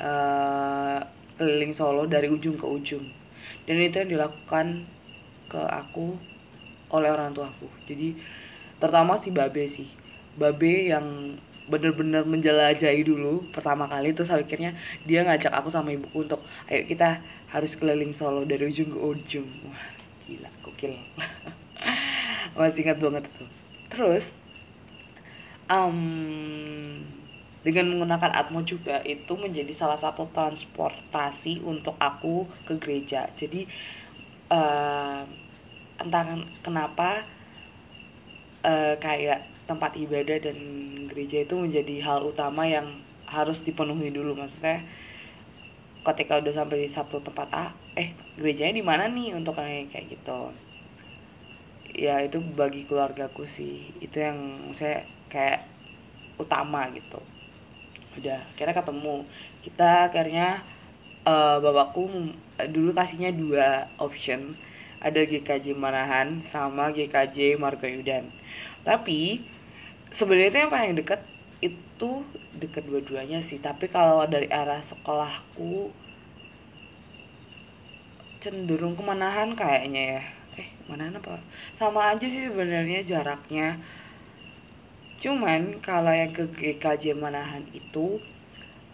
uh, 0.02 0.98
keliling 1.38 1.74
Solo 1.78 2.10
dari 2.10 2.28
ujung 2.28 2.58
ke 2.58 2.66
ujung. 2.66 3.06
Dan 3.70 3.78
itu 3.78 4.02
yang 4.02 4.10
dilakukan 4.10 4.90
ke 5.50 5.62
aku 5.62 6.18
oleh 6.90 7.10
orang 7.14 7.34
tuaku. 7.38 7.70
Jadi 7.86 8.18
terutama 8.82 9.22
si 9.22 9.30
Babe 9.30 9.70
sih. 9.70 9.90
Babe 10.38 10.90
yang 10.90 11.38
bener-bener 11.70 12.26
menjelajahi 12.26 13.06
dulu 13.06 13.46
pertama 13.54 13.86
kali 13.86 14.10
terus 14.18 14.34
akhirnya 14.34 14.74
dia 15.06 15.22
ngajak 15.22 15.54
aku 15.54 15.70
sama 15.70 15.94
ibuku 15.94 16.26
untuk 16.26 16.42
ayo 16.66 16.82
kita 16.90 17.22
harus 17.54 17.78
keliling 17.78 18.10
Solo 18.18 18.42
dari 18.50 18.66
ujung 18.66 18.90
ke 18.90 18.98
ujung. 18.98 19.50
Wah 19.70 19.86
gila 20.26 20.50
gokil. 20.66 20.98
Masih 22.58 22.82
ingat 22.82 22.98
banget 22.98 23.24
tuh. 23.38 23.50
Terus 23.94 24.26
um, 25.70 26.00
dengan 27.62 27.86
menggunakan 27.94 28.32
Atmo 28.34 28.66
juga 28.66 29.00
itu 29.06 29.36
menjadi 29.38 29.72
salah 29.78 30.00
satu 30.02 30.28
transportasi 30.34 31.62
untuk 31.64 31.96
aku 32.02 32.50
ke 32.66 32.76
gereja. 32.82 33.30
Jadi 33.38 33.70
uh, 34.50 35.24
entah 36.00 36.24
kenapa 36.66 37.28
uh, 38.66 38.96
kayak 38.98 39.46
tempat 39.70 39.94
ibadah 40.00 40.42
dan 40.42 40.58
gereja 41.14 41.46
itu 41.46 41.54
menjadi 41.54 42.02
hal 42.02 42.26
utama 42.26 42.66
yang 42.66 43.06
harus 43.30 43.62
dipenuhi 43.62 44.10
dulu. 44.10 44.34
Maksudnya 44.34 44.82
ketika 46.00 46.40
udah 46.42 46.54
sampai 46.56 46.88
di 46.88 46.90
satu 46.90 47.22
tempat 47.22 47.48
A 47.54 47.66
eh 47.94 48.16
gerejanya 48.40 48.80
di 48.80 48.86
mana 48.86 49.06
nih 49.12 49.36
untuk 49.36 49.60
kayak 49.60 49.94
kayak 49.94 50.16
gitu? 50.16 50.56
Ya 51.94 52.24
itu 52.24 52.40
bagi 52.56 52.88
keluargaku 52.88 53.46
sih. 53.60 53.92
Itu 54.00 54.24
yang 54.24 54.72
saya 54.80 55.04
kayak 55.30 55.66
utama 56.42 56.90
gitu. 56.92 57.22
Udah 58.20 58.44
kira 58.60 58.76
ketemu. 58.76 59.24
Kita 59.64 60.12
akhirnya 60.12 60.62
uh, 61.24 61.62
bapakku 61.64 62.34
dulu 62.74 62.92
kasihnya 62.92 63.32
dua 63.34 63.88
option. 64.02 64.58
Ada 65.00 65.24
GKJ 65.24 65.80
Manahan 65.80 66.44
sama 66.52 66.92
GKJ 66.92 67.56
Margayudan 67.56 68.28
tapi 68.88 69.44
sebenarnya 70.16 70.68
yang 70.68 70.74
paling 70.74 70.96
deket 70.96 71.22
itu 71.60 72.12
deket 72.56 72.84
dua-duanya 72.88 73.44
sih. 73.52 73.60
Tapi 73.60 73.92
kalau 73.92 74.24
dari 74.26 74.48
arah 74.48 74.84
sekolahku 74.88 75.92
cenderung 78.40 78.96
kemanahan 78.96 79.52
kayaknya 79.54 80.18
ya. 80.18 80.24
Eh 80.64 80.68
mana 80.88 81.12
apa? 81.12 81.44
Sama 81.76 82.16
aja 82.16 82.24
sih 82.24 82.48
sebenarnya 82.48 83.04
jaraknya 83.04 83.78
cuman 85.20 85.84
kalau 85.84 86.12
yang 86.12 86.32
ke 86.32 86.48
GKJ 86.48 87.16
Manahan 87.20 87.68
itu 87.76 88.24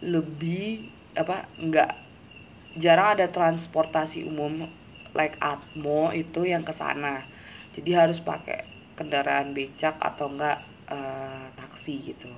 lebih 0.02 0.90
apa 1.16 1.48
enggak 1.56 1.96
jarang 2.76 3.16
ada 3.16 3.30
transportasi 3.32 4.26
umum 4.26 4.68
like 5.16 5.38
Atmo 5.40 6.12
itu 6.12 6.44
yang 6.44 6.66
ke 6.66 6.76
sana 6.76 7.24
jadi 7.72 8.04
harus 8.04 8.20
pakai 8.20 8.66
kendaraan 8.96 9.52
becak 9.52 9.96
atau 10.00 10.32
enggak 10.32 10.64
uh, 10.88 11.46
taksi 11.54 12.12
gitu. 12.12 12.32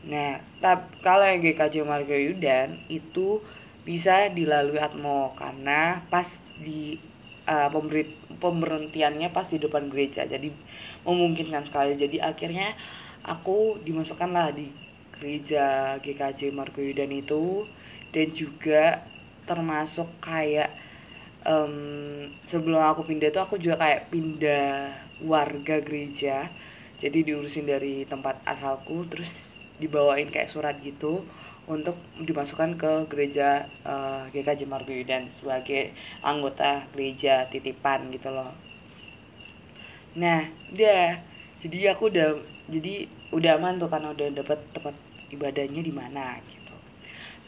Nah, 0.00 0.40
tapi 0.64 1.00
kalau 1.04 1.24
yang 1.28 1.44
GKJ 1.44 1.84
Margayudan 1.84 2.80
itu 2.88 3.40
bisa 3.84 4.28
dilalui 4.32 4.80
Atmo 4.80 5.32
karena 5.36 6.04
pas 6.12 6.28
di 6.60 7.00
uh, 7.48 7.68
pemberi, 7.72 8.12
pemberhentiannya 8.40 9.28
pas 9.30 9.46
di 9.46 9.60
depan 9.60 9.92
gereja. 9.92 10.24
Jadi 10.26 10.50
memungkinkan 11.04 11.68
sekali. 11.68 12.00
Jadi 12.00 12.18
akhirnya 12.18 12.74
aku 13.24 13.78
dimasukkan 13.84 14.30
lah 14.32 14.50
di 14.50 14.72
gereja 15.20 15.96
GKJ 16.00 16.56
Margayudan 16.56 17.12
itu 17.12 17.68
dan 18.10 18.32
juga 18.32 19.04
termasuk 19.44 20.08
kayak 20.24 20.72
um, 21.44 22.28
sebelum 22.48 22.80
aku 22.80 23.04
pindah 23.04 23.28
itu 23.28 23.40
aku 23.40 23.60
juga 23.60 23.84
kayak 23.84 24.08
pindah 24.08 24.96
warga 25.24 25.84
gereja 25.84 26.48
jadi 27.00 27.18
diurusin 27.24 27.68
dari 27.68 28.04
tempat 28.08 28.40
asalku 28.44 29.04
terus 29.08 29.28
dibawain 29.80 30.28
kayak 30.28 30.52
surat 30.52 30.76
gitu 30.80 31.24
untuk 31.70 31.94
dimasukkan 32.18 32.74
ke 32.74 32.92
gereja 33.06 33.70
uh, 33.86 34.26
eh, 34.26 34.42
GKJ 34.42 34.66
Marguyudan 34.66 35.30
sebagai 35.38 35.94
anggota 36.26 36.90
gereja 36.90 37.46
titipan 37.54 38.10
gitu 38.10 38.28
loh. 38.34 38.50
Nah, 40.18 40.50
udah. 40.74 41.22
Jadi 41.60 41.86
aku 41.86 42.10
udah 42.10 42.40
jadi 42.72 43.06
udah 43.30 43.60
aman 43.60 43.78
tuh 43.78 43.86
karena 43.86 44.10
udah 44.10 44.28
dapat 44.32 44.58
tempat 44.74 44.96
ibadahnya 45.30 45.84
di 45.84 45.92
mana 45.94 46.42
gitu. 46.42 46.74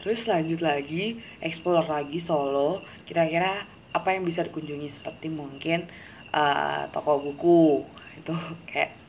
Terus 0.05 0.23
lanjut 0.29 0.63
lagi 0.63 1.19
explore 1.43 1.83
lagi 1.89 2.23
Solo. 2.23 2.85
Kira-kira 3.03 3.67
apa 3.91 4.09
yang 4.15 4.23
bisa 4.23 4.45
dikunjungi 4.47 4.89
seperti 4.95 5.27
mungkin 5.27 5.91
uh, 6.31 6.87
toko 6.95 7.19
buku 7.19 7.83
itu 8.21 8.33
kayak 8.71 9.02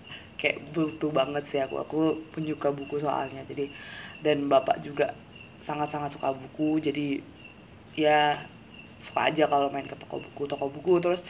kayak 0.44 0.60
butuh 0.76 1.08
banget 1.08 1.44
sih 1.48 1.60
aku. 1.64 1.80
Aku 1.80 2.20
penyuka 2.36 2.68
buku 2.68 3.00
soalnya 3.00 3.40
jadi 3.48 3.72
dan 4.20 4.44
bapak 4.52 4.84
juga 4.84 5.16
sangat-sangat 5.64 6.12
suka 6.12 6.36
buku 6.36 6.84
jadi 6.84 7.24
ya 7.96 8.44
suka 9.08 9.32
aja 9.32 9.48
kalau 9.48 9.72
main 9.72 9.88
ke 9.88 9.96
toko 9.96 10.20
buku. 10.20 10.44
Toko 10.44 10.68
buku 10.68 11.00
terus 11.00 11.24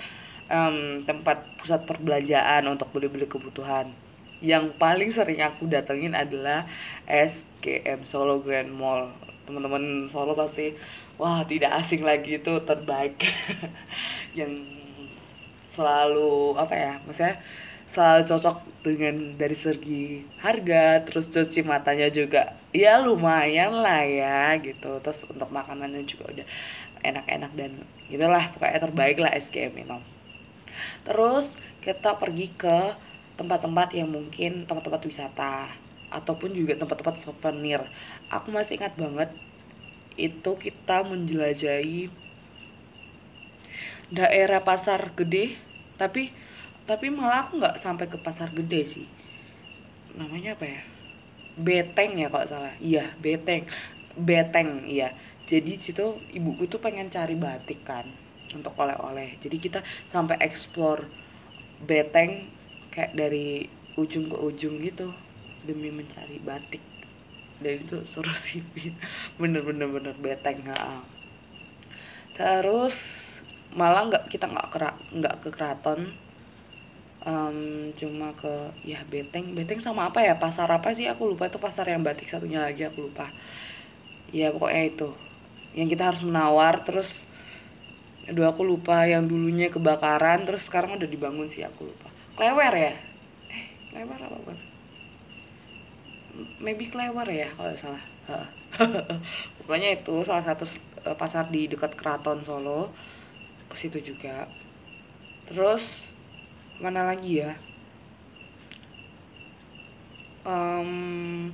um, 0.51 1.07
tempat 1.07 1.47
pusat 1.63 1.87
perbelanjaan 1.87 2.67
untuk 2.67 2.91
beli-beli 2.91 3.31
kebutuhan. 3.31 3.95
Yang 4.43 4.75
paling 4.77 5.15
sering 5.15 5.41
aku 5.41 5.71
datengin 5.71 6.13
adalah 6.13 6.67
SKM 7.07 8.03
Solo 8.11 8.43
Grand 8.43 8.69
Mall. 8.69 9.15
Teman-teman 9.47 10.11
Solo 10.11 10.35
pasti 10.35 10.75
wah 11.15 11.47
tidak 11.47 11.87
asing 11.87 12.03
lagi 12.03 12.43
itu 12.43 12.53
terbaik. 12.67 13.15
Yang 14.39 14.83
selalu 15.75 16.55
apa 16.55 16.75
ya 16.75 16.93
maksudnya 17.03 17.35
selalu 17.95 18.23
cocok 18.27 18.57
dengan 18.85 19.39
dari 19.41 19.57
segi 19.57 20.27
harga 20.43 21.07
terus 21.09 21.31
cuci 21.31 21.65
matanya 21.65 22.11
juga 22.11 22.59
ya 22.75 23.01
lumayan 23.01 23.81
lah 23.81 24.03
ya 24.05 24.59
gitu. 24.61 25.01
Terus 25.01 25.19
untuk 25.31 25.49
makanannya 25.49 26.05
juga 26.05 26.25
udah 26.35 26.47
enak-enak 27.05 27.53
dan 27.55 27.71
gitulah 28.11 28.45
pokoknya 28.57 28.81
terbaik 28.81 29.17
lah 29.21 29.33
SKM 29.37 29.73
itu 29.77 29.99
terus 31.07 31.47
kita 31.85 32.17
pergi 32.19 32.51
ke 32.57 32.79
tempat-tempat 33.39 33.95
yang 33.95 34.11
mungkin 34.11 34.65
tempat-tempat 34.65 35.03
wisata 35.07 35.71
ataupun 36.15 36.55
juga 36.55 36.79
tempat-tempat 36.79 37.27
souvenir. 37.27 37.83
Aku 38.31 38.55
masih 38.55 38.79
ingat 38.79 38.95
banget 38.95 39.31
itu 40.15 40.51
kita 40.59 41.03
menjelajahi 41.03 42.07
daerah 44.15 44.63
pasar 44.63 45.11
gede 45.19 45.59
tapi 45.99 46.31
tapi 46.85 47.07
malah 47.09 47.49
aku 47.49 47.53
nggak 47.61 47.81
sampai 47.85 48.07
ke 48.13 48.19
pasar 48.21 48.49
gede 48.53 48.81
sih. 48.95 49.07
Namanya 50.19 50.57
apa 50.57 50.67
ya? 50.69 50.83
Beteng 51.67 52.13
ya 52.21 52.29
kalau 52.33 52.47
salah. 52.51 52.75
Iya 52.81 53.05
beteng. 53.25 53.63
Beteng 54.29 54.69
iya. 54.89 55.09
Jadi 55.51 55.73
situ 55.85 56.21
ibuku 56.33 56.63
tuh 56.73 56.81
pengen 56.85 57.09
cari 57.13 57.37
batik 57.37 57.81
kan 57.89 58.07
untuk 58.57 58.75
oleh-oleh. 58.81 59.37
Jadi 59.45 59.57
kita 59.61 59.81
sampai 60.13 60.37
explore 60.41 61.03
beteng 61.89 62.49
kayak 62.95 63.13
dari 63.17 63.67
ujung 64.01 64.31
ke 64.33 64.37
ujung 64.39 64.81
gitu 64.85 65.13
demi 65.67 65.89
mencari 65.93 66.39
batik. 66.41 66.83
Dan 67.63 67.87
itu 67.87 67.97
seru 68.13 68.33
sih 68.51 68.61
bener-bener 69.41 69.89
bener 69.89 70.15
beteng 70.21 70.59
ha. 70.69 71.01
terus 72.35 72.95
malah 73.79 74.11
nggak 74.11 74.25
kita 74.31 74.47
nggak 74.51 74.69
nggak 75.15 75.35
ke 75.43 75.49
keraton 75.55 76.01
um, 77.25 77.91
cuma 77.97 78.33
ke 78.39 78.55
ya 78.85 79.01
beteng 79.09 79.57
beteng 79.57 79.81
sama 79.81 80.13
apa 80.13 80.21
ya? 80.23 80.37
Pasar 80.37 80.69
apa 80.71 80.93
sih? 80.97 81.09
Aku 81.09 81.33
lupa. 81.35 81.49
Itu 81.49 81.59
pasar 81.59 81.89
yang 81.89 82.05
batik 82.05 82.29
satunya 82.31 82.63
lagi 82.63 82.85
aku 82.85 83.11
lupa. 83.11 83.33
Ya 84.31 84.53
pokoknya 84.55 84.83
itu. 84.89 85.09
Yang 85.75 85.89
kita 85.99 86.05
harus 86.15 86.23
menawar 86.23 86.85
terus 86.87 87.09
aduh 88.25 88.49
aku 88.49 88.65
lupa 88.65 89.05
yang 89.05 89.29
dulunya 89.29 89.69
kebakaran 89.69 90.49
terus 90.49 90.65
sekarang 90.65 90.97
udah 90.97 91.09
dibangun 91.09 91.51
sih 91.53 91.65
aku 91.65 91.89
lupa. 91.89 92.09
Klewer 92.37 92.73
ya? 92.73 92.95
Eh 93.53 93.65
klewer 93.93 94.21
apa 94.21 94.37
bukan 94.41 94.59
maybe 96.59 96.91
klewer 96.91 97.29
ya 97.31 97.49
kalau 97.55 97.75
salah. 97.79 98.05
Pokoknya 99.61 100.01
itu 100.01 100.15
salah 100.27 100.45
satu 100.45 100.65
eh, 101.05 101.17
pasar 101.17 101.49
di 101.53 101.71
dekat 101.71 101.95
keraton 101.95 102.43
Solo. 102.43 102.91
Ke 103.71 103.77
situ 103.79 103.99
juga. 104.03 104.49
Terus 105.51 105.85
mana 106.83 107.07
lagi 107.15 107.43
ya? 107.43 107.53
Um, 110.45 111.51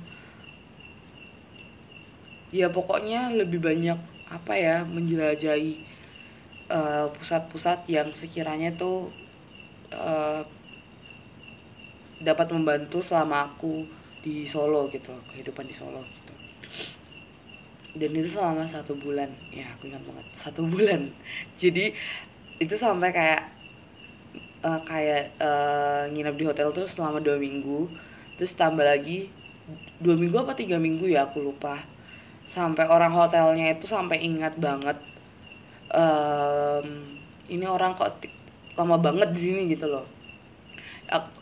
ya 2.51 2.67
pokoknya 2.67 3.31
lebih 3.31 3.63
banyak 3.63 3.95
apa 4.27 4.53
ya 4.55 4.83
menjelajahi 4.83 5.73
eh, 6.71 7.05
pusat-pusat 7.19 7.83
uh, 7.83 7.89
yang 7.91 8.11
sekiranya 8.19 8.75
tuh 8.75 9.11
uh, 9.91 10.43
dapat 12.23 12.47
membantu 12.51 13.03
selama 13.07 13.51
aku 13.51 13.87
di 14.21 14.45
Solo 14.51 14.87
gitu 14.93 15.11
kehidupan 15.33 15.65
di 15.67 15.75
Solo 15.75 16.03
gitu. 16.05 16.33
Dan 17.91 18.11
itu 18.15 18.31
selama 18.31 18.71
satu 18.71 18.95
bulan. 18.95 19.27
Ya 19.51 19.67
aku 19.75 19.91
ingat 19.91 20.03
banget. 20.07 20.25
Satu 20.45 20.61
bulan. 20.73 21.11
Jadi 21.59 21.91
itu 22.61 22.75
sampai 22.77 23.09
kayak 23.11 23.60
uh, 24.61 24.81
kayak 24.85 25.35
uh, 25.41 26.09
nginep 26.09 26.35
di 26.37 26.45
hotel 26.47 26.73
tuh 26.73 26.87
selama 26.93 27.21
dua 27.21 27.37
minggu. 27.37 27.89
Terus 28.37 28.53
tambah 28.57 28.85
lagi 28.85 29.29
dua 30.01 30.17
minggu 30.17 30.37
apa 30.41 30.57
tiga 30.57 30.81
minggu 30.81 31.09
ya 31.09 31.29
aku 31.29 31.41
lupa. 31.41 31.81
Sampai 32.51 32.89
orang 32.89 33.15
hotelnya 33.15 33.77
itu 33.77 33.87
sampai 33.87 34.19
ingat 34.19 34.59
banget 34.59 34.97
um, 35.95 36.87
ini 37.47 37.65
orang 37.67 37.95
kok 37.99 38.23
lama 38.79 38.95
banget 38.99 39.35
di 39.35 39.39
sini 39.39 39.61
gitu 39.71 39.87
loh. 39.87 40.07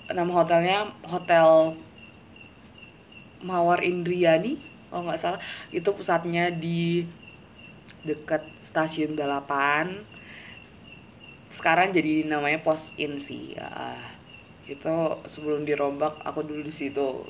Nama 0.09 0.31
hotelnya 0.33 0.89
hotel 1.05 1.77
Mawar 3.45 3.85
Indriani 3.85 4.57
kalau 4.89 5.05
nggak 5.05 5.21
salah. 5.21 5.41
Itu 5.69 5.93
pusatnya 5.93 6.49
di 6.49 7.05
dekat 8.03 8.41
stasiun 8.71 9.13
balapan 9.13 10.05
sekarang 11.60 11.92
jadi 11.92 12.24
namanya 12.24 12.63
pos 12.63 12.80
in 12.96 13.20
sih 13.28 13.54
ya 13.54 14.00
itu 14.70 14.96
sebelum 15.36 15.66
dirombak 15.66 16.22
aku 16.24 16.46
dulu 16.46 16.63
di 16.70 16.74
situ. 16.78 17.25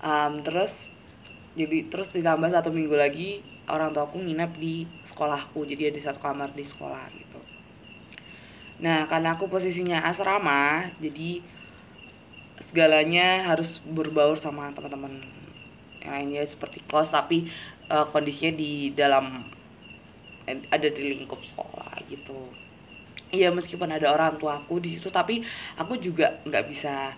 Um, 0.00 0.40
terus 0.46 0.70
jadi 1.58 1.90
terus 1.90 2.08
ditambah 2.14 2.50
satu 2.50 2.70
minggu 2.70 2.94
lagi 2.94 3.42
orang 3.66 3.92
tua 3.92 4.06
aku 4.08 4.22
nginep 4.22 4.52
di 4.56 4.88
sekolahku. 5.12 5.66
Jadi 5.66 5.92
ada 5.92 6.00
satu 6.10 6.22
kamar 6.22 6.54
di 6.54 6.64
sekolah 6.64 7.04
gitu. 7.12 7.40
Nah 8.80 9.10
karena 9.10 9.34
aku 9.36 9.50
posisinya 9.50 10.06
asrama 10.06 10.88
jadi 11.02 11.42
segalanya 12.70 13.50
harus 13.50 13.82
berbaur 13.82 14.38
sama 14.38 14.70
teman-teman 14.74 15.22
yang 16.02 16.10
lainnya 16.14 16.46
seperti 16.46 16.84
kos 16.86 17.10
tapi 17.10 17.50
uh, 17.90 18.06
kondisinya 18.12 18.54
di 18.54 18.92
dalam 18.94 19.50
ada 20.44 20.88
di 20.92 21.02
lingkup 21.16 21.40
sekolah 21.40 22.04
gitu 22.12 22.63
iya 23.34 23.50
meskipun 23.50 23.90
ada 23.90 24.14
orang 24.14 24.38
tua 24.38 24.62
aku 24.62 24.78
di 24.78 24.96
situ 24.96 25.10
tapi 25.10 25.42
aku 25.74 25.98
juga 25.98 26.38
nggak 26.46 26.64
bisa 26.70 27.12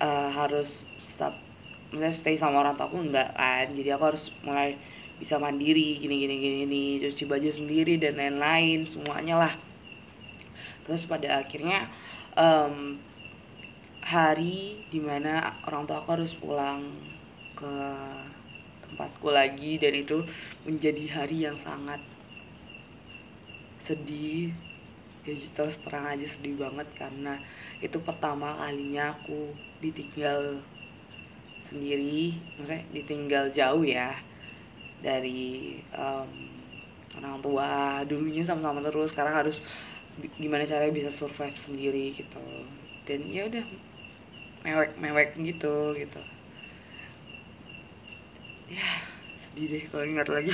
uh, 0.00 0.28
harus 0.32 0.68
stop 0.96 1.36
misalnya 1.92 2.16
stay 2.18 2.36
sama 2.36 2.64
orang 2.64 2.74
tua 2.74 2.90
aku 2.90 2.98
nggak 2.98 3.30
kan. 3.36 3.66
Jadi 3.72 3.88
aku 3.94 4.04
harus 4.14 4.24
mulai 4.42 4.74
bisa 5.16 5.40
mandiri 5.40 5.96
gini 5.96 6.28
gini 6.28 6.34
gini 6.36 6.56
gini 6.68 6.84
cuci 7.00 7.24
baju 7.24 7.48
sendiri 7.48 7.96
dan 7.96 8.18
lain-lain 8.20 8.84
semuanya 8.90 9.34
lah. 9.36 9.54
Terus 10.84 11.08
pada 11.08 11.42
akhirnya 11.42 11.88
um, 12.36 13.00
hari 14.04 14.86
di 14.92 15.00
mana 15.02 15.56
orang 15.66 15.88
tua 15.88 16.04
aku 16.04 16.10
harus 16.14 16.32
pulang 16.38 16.94
ke 17.58 17.74
tempatku 18.86 19.28
lagi 19.34 19.82
dan 19.82 19.98
itu 19.98 20.22
menjadi 20.62 21.04
hari 21.10 21.48
yang 21.48 21.58
sangat 21.64 21.98
sedih 23.88 24.54
ya 25.26 25.34
terus 25.58 25.74
terang 25.82 26.06
aja 26.06 26.26
sedih 26.38 26.54
banget 26.54 26.88
karena 26.94 27.42
itu 27.82 27.98
pertama 27.98 28.54
kalinya 28.62 29.18
aku 29.18 29.50
ditinggal 29.82 30.62
sendiri 31.68 32.38
maksudnya 32.56 32.82
ditinggal 32.94 33.44
jauh 33.52 33.82
ya 33.82 34.14
dari 35.02 35.82
um, 35.98 36.30
orang 37.18 37.40
tua 37.42 37.70
dulunya 38.06 38.44
sama-sama 38.46 38.80
terus 38.84 39.12
sekarang 39.12 39.34
harus 39.34 39.56
gimana 40.40 40.64
caranya 40.64 40.92
bisa 40.92 41.10
survive 41.20 41.56
sendiri 41.68 42.16
gitu. 42.16 42.40
Dan 43.04 43.28
ya 43.28 43.46
udah 43.48 43.64
mewek 44.64 44.90
mewek 44.98 45.28
gitu 45.40 45.94
gitu. 45.96 46.20
Ya 48.72 48.90
sedih 49.46 49.66
deh 49.70 49.84
kalau 49.92 50.04
ingat 50.04 50.28
lagi. 50.28 50.52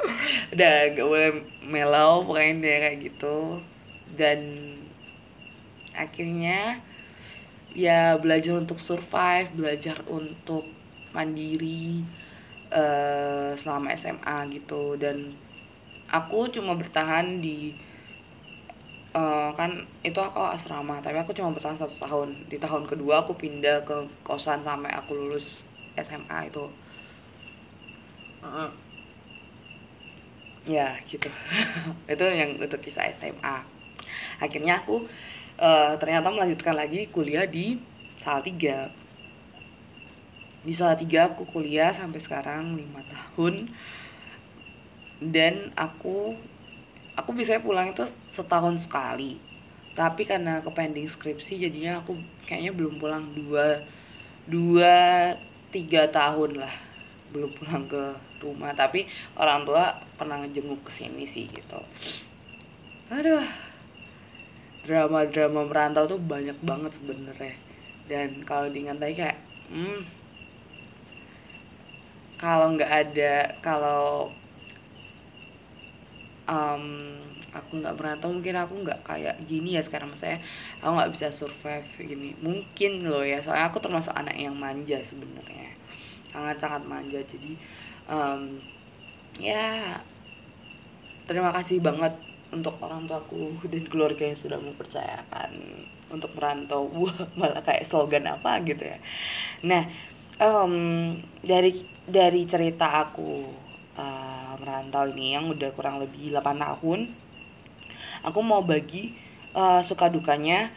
Udah 0.54 0.94
gak 0.94 1.06
boleh 1.08 1.30
melau 1.64 2.22
pokoknya 2.28 2.60
kayak 2.86 2.98
gitu 3.08 3.58
dan 4.14 4.40
akhirnya 5.94 6.82
ya 7.74 8.14
belajar 8.22 8.54
untuk 8.62 8.78
survive 8.82 9.50
belajar 9.58 10.02
untuk 10.06 10.62
mandiri 11.14 12.02
uh, 12.70 13.58
selama 13.62 13.94
SMA 13.98 14.38
gitu. 14.54 14.98
Dan 14.98 15.34
aku 16.10 16.50
cuma 16.54 16.78
bertahan 16.78 17.42
di 17.42 17.74
uh, 19.14 19.50
kan 19.58 19.86
itu 20.06 20.18
aku 20.18 20.38
asrama 20.38 21.02
tapi 21.02 21.18
aku 21.18 21.34
cuma 21.34 21.54
bertahan 21.54 21.78
satu 21.78 21.98
tahun. 22.02 22.50
Di 22.50 22.58
tahun 22.62 22.86
kedua 22.86 23.26
aku 23.26 23.34
pindah 23.38 23.86
ke 23.86 23.96
kosan 24.26 24.62
sampai 24.62 24.94
aku 24.94 25.14
lulus 25.14 25.46
SMA 25.98 26.50
itu. 26.50 26.66
Uh, 28.44 28.70
ya 30.64 30.96
gitu. 31.08 31.28
Itu 32.12 32.24
yang 32.24 32.56
untuk 32.60 32.80
kisah 32.80 33.12
SMA 33.20 33.73
akhirnya 34.38 34.82
aku 34.82 35.06
uh, 35.58 35.94
ternyata 35.98 36.30
melanjutkan 36.30 36.74
lagi 36.74 37.10
kuliah 37.10 37.46
di 37.46 37.78
Salatiga 38.22 38.90
di 40.64 40.72
Salatiga 40.72 41.28
aku 41.28 41.44
kuliah 41.52 41.92
sampai 41.92 42.24
sekarang 42.24 42.80
lima 42.80 43.04
tahun. 43.04 43.68
Dan 45.20 45.76
aku 45.76 46.34
aku 47.14 47.30
bisa 47.36 47.60
pulang 47.60 47.92
itu 47.92 48.08
setahun 48.32 48.88
sekali. 48.88 49.36
Tapi 49.94 50.26
karena 50.26 50.64
ke 50.64 50.72
pending 50.72 51.06
skripsi 51.06 51.68
jadinya 51.68 52.02
aku 52.02 52.18
kayaknya 52.48 52.72
belum 52.74 52.98
pulang 52.98 53.30
dua 53.36 53.84
dua 54.48 54.96
tiga 55.70 56.08
tahun 56.08 56.64
lah. 56.64 56.74
Belum 57.30 57.52
pulang 57.60 57.84
ke 57.86 58.02
rumah. 58.40 58.72
Tapi 58.72 59.04
orang 59.36 59.68
tua 59.68 60.00
pernah 60.16 60.42
ngejenguk 60.42 60.80
ke 60.80 60.92
sini 60.96 61.28
sih 61.30 61.44
gitu. 61.52 61.80
Aduh 63.12 63.73
drama-drama 64.84 65.66
merantau 65.66 66.04
tuh 66.06 66.20
banyak 66.20 66.56
banget 66.60 66.92
sebenarnya. 67.00 67.56
Dan 68.04 68.44
kalau 68.44 68.68
diingat 68.68 69.00
lagi 69.00 69.16
kayak 69.16 69.38
hmm 69.72 70.00
kalau 72.44 72.76
nggak 72.76 72.92
ada 72.92 73.56
kalau 73.64 74.28
um, 76.44 76.84
aku 77.54 77.80
nggak 77.80 77.96
merantau 77.96 78.28
mungkin 78.28 78.56
aku 78.60 78.74
nggak 78.84 79.00
kayak 79.08 79.40
gini 79.48 79.80
ya 79.80 79.82
sekarang. 79.86 80.12
Saya 80.20 80.42
aku 80.84 80.92
nggak 80.92 81.12
bisa 81.16 81.26
survive 81.40 81.88
gini. 81.96 82.36
Mungkin 82.44 83.08
loh 83.08 83.24
ya 83.24 83.40
soalnya 83.40 83.72
aku 83.72 83.80
termasuk 83.80 84.12
anak 84.12 84.36
yang 84.36 84.52
manja 84.52 85.00
sebenarnya. 85.08 85.72
Sangat 86.34 86.60
sangat 86.60 86.82
manja. 86.84 87.24
Jadi 87.24 87.56
um, 88.12 88.60
ya 89.40 89.98
terima 91.24 91.48
kasih 91.56 91.80
banget 91.80 92.12
untuk 92.54 92.78
orang 92.78 93.10
tuaku 93.10 93.58
dan 93.66 93.84
keluarga 93.90 94.30
yang 94.30 94.38
sudah 94.38 94.58
mempercayakan 94.62 95.50
untuk 96.14 96.30
merantau. 96.38 96.86
Wah 97.02 97.26
malah 97.34 97.60
kayak 97.66 97.90
slogan 97.90 98.30
apa 98.30 98.62
gitu 98.62 98.86
ya. 98.86 98.98
Nah 99.66 99.90
um, 100.38 101.18
dari 101.42 101.82
dari 102.06 102.46
cerita 102.46 103.10
aku 103.10 103.50
uh, 103.98 104.54
merantau 104.62 105.10
ini 105.10 105.34
yang 105.34 105.50
udah 105.50 105.74
kurang 105.74 105.98
lebih 105.98 106.30
8 106.30 106.40
tahun 106.62 107.00
aku 108.24 108.40
mau 108.40 108.64
bagi 108.64 109.12
uh, 109.52 109.84
suka 109.84 110.08
dukanya 110.08 110.72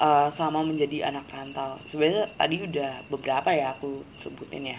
uh, 0.00 0.32
sama 0.32 0.64
menjadi 0.64 1.12
anak 1.12 1.28
rantau. 1.28 1.76
Sebenarnya 1.92 2.32
tadi 2.40 2.56
udah 2.64 2.90
beberapa 3.12 3.52
ya 3.52 3.76
aku 3.76 4.02
sebutin 4.24 4.72
ya. 4.72 4.78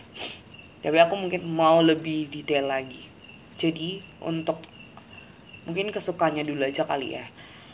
Tapi 0.82 0.98
aku 0.98 1.14
mungkin 1.14 1.46
mau 1.46 1.80
lebih 1.80 2.30
detail 2.34 2.70
lagi. 2.70 3.06
Jadi 3.58 4.02
untuk 4.22 4.62
mungkin 5.68 5.92
kesukanya 5.92 6.48
dulu 6.48 6.64
aja 6.64 6.88
kali 6.88 7.20
ya. 7.20 7.28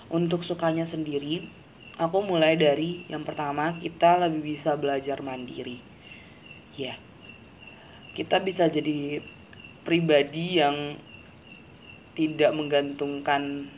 Untuk 0.10 0.42
sukanya 0.42 0.84
sendiri 0.84 1.46
aku 2.02 2.26
mulai 2.26 2.58
dari 2.58 3.06
yang 3.06 3.22
pertama 3.22 3.78
kita 3.78 4.18
lebih 4.26 4.58
bisa 4.58 4.74
belajar 4.74 5.22
mandiri. 5.22 5.78
Ya. 6.74 6.98
Kita 8.18 8.42
bisa 8.42 8.66
jadi 8.70 9.22
pribadi 9.86 10.58
yang 10.58 10.98
tidak 12.14 12.54
menggantungkan 12.54 13.70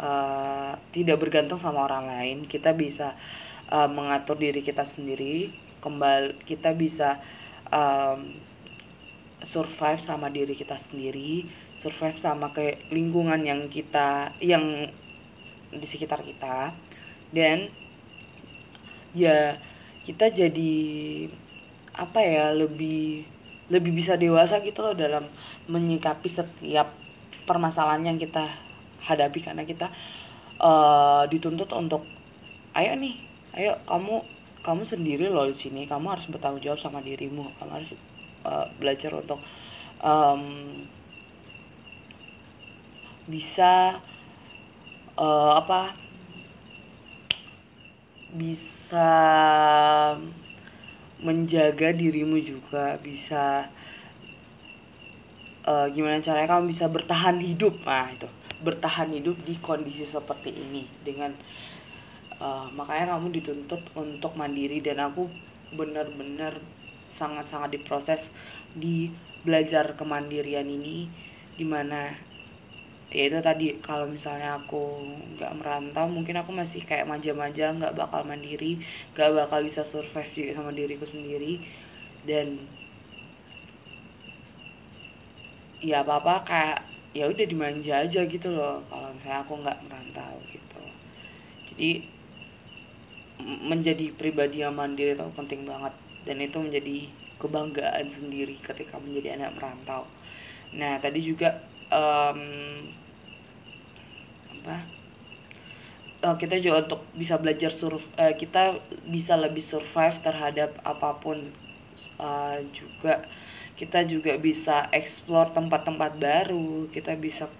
uh, 0.00 0.76
tidak 0.96 1.20
bergantung 1.20 1.60
sama 1.60 1.84
orang 1.84 2.08
lain. 2.08 2.38
Kita 2.48 2.72
bisa 2.72 3.16
uh, 3.68 3.88
mengatur 3.88 4.40
diri 4.40 4.64
kita 4.64 4.88
sendiri 4.88 5.52
kembali 5.82 6.46
kita 6.46 6.70
bisa 6.78 7.18
um, 7.68 8.38
survive 9.42 9.98
sama 10.06 10.30
diri 10.30 10.54
kita 10.54 10.78
sendiri 10.78 11.50
survive 11.82 12.16
sama 12.22 12.54
kayak 12.54 12.86
lingkungan 12.94 13.42
yang 13.42 13.66
kita 13.66 14.30
yang 14.38 14.86
di 15.74 15.86
sekitar 15.86 16.22
kita. 16.22 16.70
Dan 17.34 17.66
ya 19.12 19.58
kita 20.06 20.30
jadi 20.30 20.74
apa 21.92 22.20
ya 22.22 22.54
lebih 22.54 23.26
lebih 23.68 23.92
bisa 23.92 24.16
dewasa 24.16 24.62
gitu 24.62 24.80
loh 24.80 24.94
dalam 24.96 25.28
menyikapi 25.66 26.28
setiap 26.30 26.94
permasalahan 27.44 28.14
yang 28.14 28.18
kita 28.22 28.46
hadapi. 29.02 29.42
Karena 29.42 29.66
kita 29.66 29.90
uh, 30.62 31.26
dituntut 31.26 31.68
untuk 31.74 32.06
ayo 32.78 32.96
nih 32.96 33.18
ayo 33.58 33.76
kamu 33.84 34.24
kamu 34.62 34.82
sendiri 34.86 35.26
loh 35.26 35.50
di 35.50 35.58
sini. 35.58 35.90
Kamu 35.90 36.06
harus 36.06 36.30
bertanggung 36.30 36.62
jawab 36.62 36.78
sama 36.78 37.02
dirimu. 37.02 37.50
Kamu 37.58 37.70
harus 37.74 37.90
uh, 38.46 38.70
belajar 38.78 39.10
untuk 39.18 39.42
um, 39.98 40.42
bisa 43.26 44.02
uh, 45.18 45.52
apa 45.58 45.94
bisa 48.32 49.10
menjaga 51.22 51.94
dirimu 51.94 52.40
juga 52.42 52.98
bisa 52.98 53.70
uh, 55.68 55.86
gimana 55.92 56.24
caranya 56.24 56.58
kamu 56.58 56.74
bisa 56.74 56.90
bertahan 56.90 57.38
hidup. 57.38 57.78
Nah 57.86 58.10
itu 58.10 58.28
bertahan 58.62 59.10
hidup 59.14 59.36
di 59.42 59.58
kondisi 59.58 60.06
seperti 60.10 60.50
ini 60.54 60.86
dengan 61.02 61.34
uh, 62.38 62.66
makanya 62.74 63.18
kamu 63.18 63.42
dituntut 63.42 63.82
untuk 63.98 64.32
mandiri 64.38 64.78
dan 64.82 65.02
aku 65.02 65.26
benar-benar 65.74 66.62
sangat-sangat 67.18 67.78
diproses 67.78 68.22
di 68.72 69.12
belajar 69.42 69.94
kemandirian 69.98 70.66
ini 70.66 71.10
di 71.58 71.64
mana 71.66 72.14
ya 73.10 73.22
itu 73.28 73.38
tadi 73.48 73.66
kalau 73.86 74.06
misalnya 74.08 74.48
aku 74.60 74.82
nggak 75.36 75.52
merantau 75.58 76.06
mungkin 76.16 76.36
aku 76.40 76.50
masih 76.60 76.80
kayak 76.88 77.08
manja-manja 77.10 77.66
nggak 77.78 77.96
bakal 78.00 78.22
mandiri 78.30 78.80
nggak 79.12 79.30
bakal 79.38 79.58
bisa 79.68 79.82
survive 79.92 80.30
juga 80.36 80.50
sama 80.58 80.70
diriku 80.72 81.06
sendiri. 81.08 81.60
Dan 82.28 82.46
ya 85.82 85.96
apa 86.06 86.12
apa 86.22 86.34
kayak 86.48 86.78
ya 87.18 87.24
udah 87.28 87.44
dimanja 87.52 87.92
aja 88.06 88.20
gitu 88.24 88.48
loh 88.56 88.80
kalau 88.88 89.08
misalnya 89.16 89.40
aku 89.44 89.52
nggak 89.62 89.78
merantau 89.84 90.34
gitu. 90.54 90.82
Jadi 91.72 91.90
menjadi 93.42 94.06
pribadi 94.14 94.62
yang 94.64 94.74
mandiri 94.80 95.12
itu 95.16 95.26
penting 95.38 95.60
banget. 95.66 95.94
Dan 96.26 96.36
itu 96.38 96.56
menjadi 96.62 96.96
kebanggaan 97.42 98.06
sendiri 98.14 98.54
ketika 98.62 98.94
menjadi 99.02 99.28
anak 99.36 99.50
merantau. 99.58 100.02
Nah 100.78 100.94
tadi 101.02 101.20
juga 101.30 101.48
um, 101.92 102.40
apa? 104.62 104.76
Uh, 106.22 106.36
kita 106.38 106.62
juga 106.62 106.86
untuk 106.86 107.02
bisa 107.18 107.34
belajar 107.34 107.74
surf 107.74 107.98
uh, 108.14 108.30
kita 108.38 108.78
bisa 109.10 109.34
lebih 109.34 109.66
survive 109.66 110.16
terhadap 110.24 110.78
apa 110.86 111.18
pun. 111.20 111.52
Uh, 112.16 112.62
juga 112.70 113.26
kita 113.74 114.06
juga 114.06 114.38
bisa 114.38 114.86
explore 114.94 115.50
tempat-tempat 115.52 116.16
baru. 116.16 116.86
Kita 116.94 117.18
bisa 117.18 117.50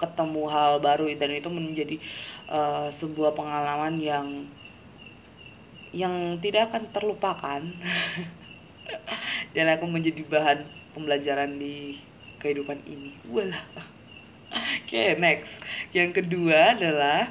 ketemu 0.00 0.48
hal 0.48 0.80
baru. 0.80 1.12
Dan 1.12 1.36
itu 1.36 1.52
menjadi 1.52 1.96
uh, 2.48 2.88
sebuah 2.96 3.36
pengalaman 3.36 4.00
yang 4.00 4.26
yang 5.92 6.40
tidak 6.40 6.72
akan 6.72 6.88
terlupakan. 6.96 7.60
Dan 9.54 9.66
aku 9.76 9.84
menjadi 9.84 10.24
bahan 10.24 10.64
pembelajaran 10.96 11.60
di 11.60 12.00
kehidupan 12.40 12.82
ini. 12.88 13.14
Walah. 13.28 13.64
Oke, 14.50 14.90
okay, 14.90 15.14
next. 15.14 15.46
Yang 15.94 16.24
kedua 16.24 16.74
adalah 16.74 17.30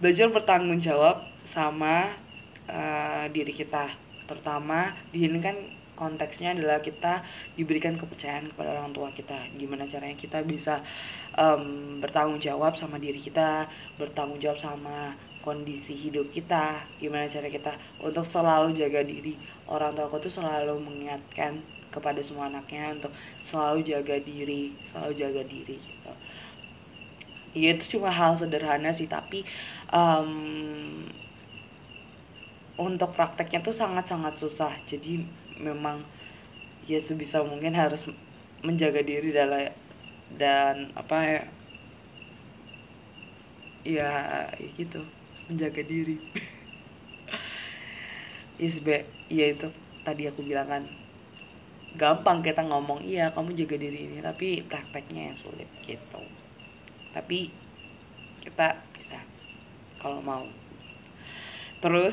belajar 0.00 0.32
bertanggung 0.32 0.80
jawab 0.80 1.20
sama 1.52 2.16
uh, 2.70 3.28
diri 3.28 3.52
kita. 3.52 3.92
Terutama 4.24 4.96
di 5.12 5.28
sini 5.28 5.38
kan 5.44 5.56
konteksnya 5.94 6.58
adalah 6.58 6.82
kita 6.82 7.22
diberikan 7.54 8.00
kepercayaan 8.00 8.50
kepada 8.52 8.80
orang 8.80 8.90
tua 8.96 9.12
kita. 9.14 9.52
Gimana 9.60 9.86
caranya 9.86 10.16
kita 10.18 10.42
bisa 10.42 10.82
um, 11.38 11.98
bertanggung 12.02 12.42
jawab 12.42 12.74
sama 12.80 12.98
diri 12.98 13.22
kita, 13.22 13.70
bertanggung 14.00 14.42
jawab 14.42 14.58
sama 14.58 15.14
kondisi 15.44 15.92
hidup 15.92 16.32
kita, 16.32 16.88
gimana 16.96 17.28
cara 17.28 17.52
kita 17.52 17.76
untuk 18.00 18.24
selalu 18.32 18.72
jaga 18.74 19.04
diri. 19.04 19.36
Orang 19.68 19.92
tua 19.94 20.08
aku 20.08 20.24
tuh 20.24 20.32
selalu 20.32 20.80
mengingatkan 20.80 21.60
kepada 21.94 22.18
semua 22.26 22.50
anaknya 22.50 22.98
untuk 22.98 23.14
selalu 23.48 23.86
jaga 23.86 24.18
diri, 24.18 24.74
selalu 24.90 25.12
jaga 25.22 25.42
diri 25.46 25.76
gitu. 25.78 26.12
Ya 27.54 27.78
itu 27.78 27.98
cuma 27.98 28.10
hal 28.10 28.34
sederhana 28.34 28.90
sih 28.90 29.06
tapi 29.06 29.46
um, 29.94 31.06
untuk 32.74 33.14
prakteknya 33.14 33.62
tuh 33.62 33.74
sangat-sangat 33.74 34.34
susah. 34.42 34.74
Jadi 34.90 35.22
memang 35.62 36.02
ya 36.90 36.98
sebisa 36.98 37.46
mungkin 37.46 37.78
harus 37.78 38.02
menjaga 38.66 39.06
diri 39.06 39.30
dalam 39.30 39.70
dan 40.34 40.90
apa 40.98 41.16
ya 41.22 41.42
ya, 43.86 44.10
ya 44.58 44.68
gitu 44.74 44.98
menjaga 45.46 45.82
diri. 45.86 46.18
Isbe 48.66 49.06
ya 49.30 49.46
itu 49.54 49.66
tadi 50.06 50.26
aku 50.30 50.42
bilang 50.42 50.66
kan 50.70 50.82
gampang 52.04 52.44
kita 52.44 52.60
ngomong 52.60 53.00
iya 53.00 53.32
kamu 53.32 53.56
jaga 53.56 53.80
diri 53.80 54.12
ini 54.12 54.18
tapi 54.20 54.60
prakteknya 54.68 55.32
yang 55.32 55.38
sulit 55.40 55.68
gitu. 55.88 56.20
Tapi 57.16 57.48
kita 58.44 58.76
bisa 58.92 59.18
kalau 60.04 60.20
mau. 60.20 60.44
Terus 61.80 62.12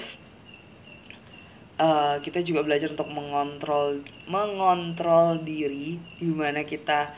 uh, 1.75 2.15
kita 2.23 2.39
juga 2.47 2.63
belajar 2.63 2.95
untuk 2.95 3.11
mengontrol 3.11 3.99
mengontrol 4.31 5.43
diri 5.43 5.99
gimana 6.15 6.63
kita 6.63 7.11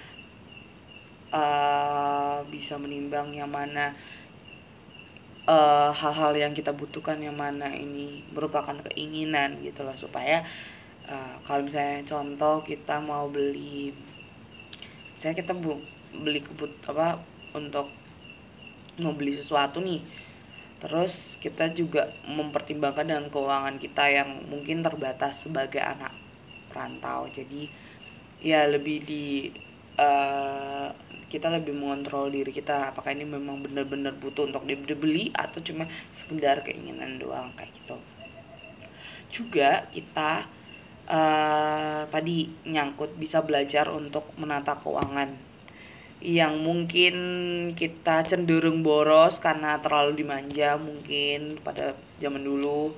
uh, 1.29 2.41
bisa 2.49 2.79
menimbang 2.81 3.37
yang 3.37 3.49
mana 3.49 3.93
eh, 5.43 5.89
hal-hal 5.91 6.33
uh, 6.35 6.39
yang 6.39 6.53
kita 6.55 6.71
butuhkan 6.71 7.19
yang 7.19 7.35
mana 7.35 7.67
ini 7.71 8.23
merupakan 8.31 8.79
keinginan 8.89 9.59
gitu 9.59 9.83
loh 9.83 9.95
supaya 9.99 10.47
uh, 11.07 11.35
kalau 11.47 11.67
misalnya 11.67 12.05
contoh 12.07 12.63
kita 12.67 12.95
mau 13.03 13.27
beli 13.31 13.95
saya 15.19 15.35
kita 15.35 15.55
bu 15.55 15.79
beli 16.13 16.43
kebut 16.43 16.71
apa 16.87 17.23
untuk 17.55 17.89
mau 18.99 19.15
beli 19.15 19.39
sesuatu 19.39 19.81
nih 19.81 20.03
terus 20.83 21.15
kita 21.39 21.71
juga 21.71 22.11
mempertimbangkan 22.27 23.07
dengan 23.07 23.25
keuangan 23.31 23.79
kita 23.79 24.03
yang 24.11 24.43
mungkin 24.51 24.83
terbatas 24.83 25.39
sebagai 25.39 25.79
anak 25.79 26.11
rantau. 26.75 27.29
Jadi 27.31 27.69
ya 28.43 28.67
lebih 28.67 29.07
di 29.07 29.47
uh, 29.95 30.91
kita 31.31 31.47
lebih 31.53 31.71
mengontrol 31.71 32.27
diri 32.33 32.51
kita 32.51 32.91
apakah 32.91 33.15
ini 33.15 33.23
memang 33.23 33.63
benar-benar 33.63 34.19
butuh 34.19 34.49
untuk 34.49 34.67
dibeli 34.67 35.31
atau 35.31 35.63
cuma 35.63 35.87
sekedar 36.19 36.65
keinginan 36.67 37.21
doang 37.21 37.55
kayak 37.55 37.71
gitu. 37.79 37.95
Juga 39.31 39.87
kita 39.95 40.45
uh, 41.07 42.07
tadi 42.07 42.51
nyangkut 42.67 43.15
bisa 43.19 43.43
belajar 43.43 43.89
untuk 43.91 44.27
menata 44.39 44.77
keuangan 44.79 45.53
yang 46.23 46.63
mungkin 46.63 47.15
kita 47.75 48.23
cenderung 48.31 48.79
boros 48.79 49.35
karena 49.43 49.75
terlalu 49.83 50.23
dimanja 50.23 50.79
mungkin 50.79 51.59
pada 51.59 51.99
zaman 52.23 52.47
dulu 52.47 52.95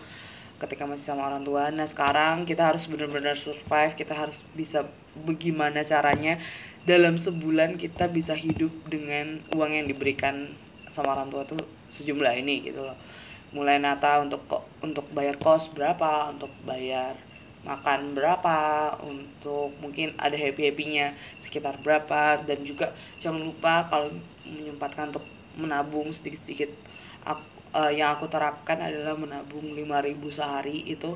ketika 0.62 0.86
masih 0.86 1.10
sama 1.10 1.34
orang 1.34 1.42
tua. 1.42 1.74
Nah, 1.74 1.90
sekarang 1.90 2.46
kita 2.46 2.70
harus 2.70 2.86
benar-benar 2.86 3.36
survive, 3.42 3.98
kita 3.98 4.14
harus 4.14 4.38
bisa 4.54 4.86
bagaimana 5.26 5.82
caranya 5.84 6.38
dalam 6.86 7.18
sebulan 7.18 7.82
kita 7.82 8.06
bisa 8.14 8.38
hidup 8.38 8.72
dengan 8.86 9.42
uang 9.58 9.74
yang 9.74 9.90
diberikan 9.90 10.54
sama 10.94 11.18
orang 11.18 11.34
tua 11.34 11.44
tuh 11.50 11.60
sejumlah 11.98 12.34
ini 12.46 12.62
gitu 12.62 12.86
loh. 12.86 12.96
Mulai 13.58 13.82
nata 13.82 14.22
untuk 14.22 14.46
untuk 14.86 15.10
bayar 15.12 15.42
kos 15.42 15.66
berapa, 15.74 16.30
untuk 16.30 16.54
bayar 16.62 17.18
makan 17.66 18.14
berapa 18.14 18.58
untuk 19.02 19.74
mungkin 19.82 20.14
ada 20.22 20.38
happy 20.38 20.70
happynya 20.70 21.18
sekitar 21.42 21.82
berapa 21.82 22.46
dan 22.46 22.62
juga 22.62 22.94
jangan 23.20 23.42
lupa 23.42 23.90
kalau 23.90 24.14
menyempatkan 24.46 25.10
untuk 25.10 25.26
menabung 25.58 26.14
sedikit 26.14 26.46
sedikit 26.46 26.70
uh, 27.76 27.92
yang 27.92 28.16
aku 28.16 28.32
terapkan 28.32 28.80
adalah 28.80 29.20
menabung 29.20 29.76
5000 29.76 30.16
sehari 30.32 30.88
itu 30.88 31.12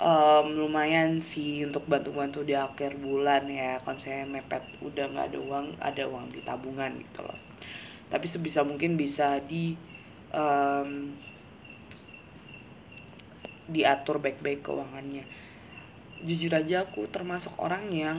um, 0.00 0.46
lumayan 0.56 1.20
sih 1.30 1.68
untuk 1.68 1.84
bantu-bantu 1.84 2.40
di 2.42 2.56
akhir 2.56 2.96
bulan 2.98 3.44
ya. 3.46 3.76
Kalau 3.84 4.00
saya 4.00 4.24
mepet 4.24 4.64
udah 4.80 5.04
nggak 5.12 5.26
ada 5.34 5.38
uang 5.38 5.66
ada 5.78 6.02
uang 6.08 6.32
di 6.32 6.40
tabungan 6.42 6.96
gitu 6.96 7.20
loh. 7.20 7.38
Tapi 8.08 8.26
sebisa 8.26 8.64
mungkin 8.64 8.96
bisa 8.96 9.38
di 9.44 9.76
um, 10.32 11.12
diatur 13.68 14.20
baik-baik 14.20 14.64
keuangannya. 14.64 15.24
Jujur 16.24 16.52
aja 16.52 16.88
aku 16.88 17.08
termasuk 17.12 17.52
orang 17.60 17.84
yang 17.92 18.18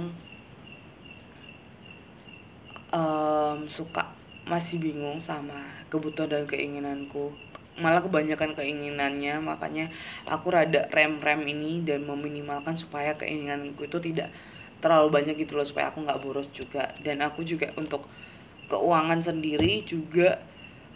um, 2.93 3.65
suka 3.73 4.13
masih 4.45 4.77
bingung 4.77 5.25
sama 5.25 5.85
kebutuhan 5.89 6.29
dan 6.29 6.45
keinginanku. 6.45 7.33
Malah 7.75 8.05
kebanyakan 8.07 8.55
keinginannya 8.55 9.41
makanya 9.43 9.91
aku 10.29 10.53
rada 10.53 10.87
rem-rem 10.95 11.43
ini 11.43 11.83
dan 11.83 12.07
meminimalkan 12.07 12.79
supaya 12.79 13.17
keinginanku 13.19 13.83
itu 13.83 13.99
tidak 13.99 14.31
terlalu 14.79 15.11
banyak 15.11 15.35
gitu 15.43 15.57
loh 15.59 15.67
supaya 15.67 15.91
aku 15.91 16.05
nggak 16.05 16.21
boros 16.23 16.47
juga. 16.55 16.93
Dan 17.03 17.19
aku 17.19 17.43
juga 17.43 17.73
untuk 17.75 18.07
keuangan 18.71 19.25
sendiri 19.25 19.83
juga 19.85 20.39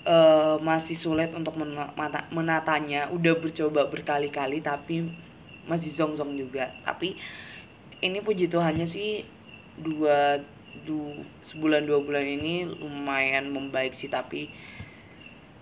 uh, 0.05 0.55
masih 0.61 0.95
sulit 0.95 1.31
untuk 1.35 1.55
menata 1.57 2.27
menatanya. 2.29 3.09
Udah 3.11 3.35
bercoba 3.39 3.87
berkali-kali 3.87 4.63
tapi 4.63 5.09
masih 5.65 5.91
zong-zong 5.95 6.35
juga. 6.37 6.71
Tapi 6.85 7.17
ini 7.99 8.19
puji 8.23 8.47
Tuhannya 8.47 8.87
sih 8.87 9.27
dua 9.79 10.39
du, 10.87 11.23
sebulan 11.51 11.87
dua 11.87 11.99
bulan 12.03 12.23
ini 12.23 12.67
lumayan 12.67 13.51
membaik 13.51 13.95
sih. 13.97 14.07
Tapi 14.07 14.51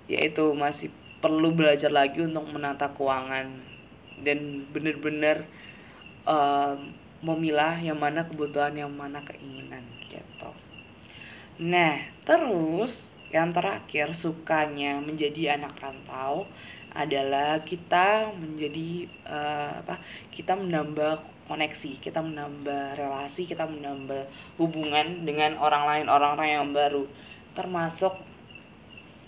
yaitu 0.08 0.54
masih 0.56 0.94
perlu 1.20 1.52
belajar 1.52 1.90
lagi 1.90 2.22
untuk 2.24 2.46
menata 2.48 2.94
keuangan 2.94 3.50
dan 4.24 4.70
benar-benar 4.72 5.46
uh, 6.26 6.78
memilah 7.22 7.82
yang 7.82 7.98
mana 7.98 8.24
kebutuhan 8.30 8.78
yang 8.78 8.94
mana 8.94 9.22
keinginan 9.26 9.82
gitu. 10.08 10.50
Nah, 11.58 11.98
terus 12.22 12.94
yang 13.34 13.52
terakhir 13.52 14.16
sukanya 14.24 15.04
menjadi 15.04 15.60
anak 15.60 15.76
rantau 15.80 16.48
adalah 16.96 17.62
kita 17.68 18.32
menjadi 18.34 19.06
uh, 19.28 19.72
apa? 19.84 20.02
Kita 20.32 20.56
menambah 20.56 21.46
koneksi, 21.48 22.02
kita 22.02 22.20
menambah 22.24 22.98
relasi, 22.98 23.46
kita 23.46 23.68
menambah 23.68 24.28
hubungan 24.60 25.28
dengan 25.28 25.60
orang 25.60 25.84
lain, 25.86 26.08
orang-orang 26.08 26.50
yang 26.50 26.68
baru. 26.72 27.04
Termasuk 27.54 28.14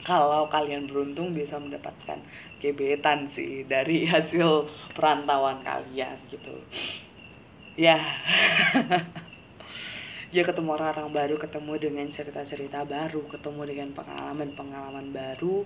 kalau 0.04 0.48
kalian 0.48 0.88
beruntung 0.88 1.36
bisa 1.36 1.60
mendapatkan 1.60 2.20
gebetan 2.64 3.32
sih 3.36 3.68
dari 3.68 4.06
hasil 4.12 4.68
perantauan 4.96 5.64
kalian 5.64 6.16
gitu 6.32 6.56
ya 7.80 8.00
ya 10.30 10.46
ketemu 10.46 10.78
orang-orang 10.78 11.10
baru 11.10 11.36
ketemu 11.42 11.74
dengan 11.82 12.08
cerita-cerita 12.14 12.86
baru 12.86 13.26
ketemu 13.34 13.62
dengan 13.66 13.90
pengalaman-pengalaman 13.98 15.10
baru 15.10 15.66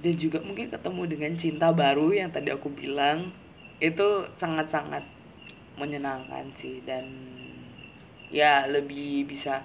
dan 0.00 0.14
juga 0.16 0.40
mungkin 0.40 0.72
ketemu 0.72 1.02
dengan 1.04 1.32
cinta 1.36 1.68
baru 1.76 2.12
yang 2.16 2.32
tadi 2.32 2.48
aku 2.52 2.72
bilang 2.72 3.32
itu 3.84 4.24
sangat-sangat 4.40 5.04
menyenangkan 5.76 6.48
sih 6.64 6.80
dan 6.88 7.04
ya 8.32 8.64
lebih 8.64 9.28
bisa 9.28 9.60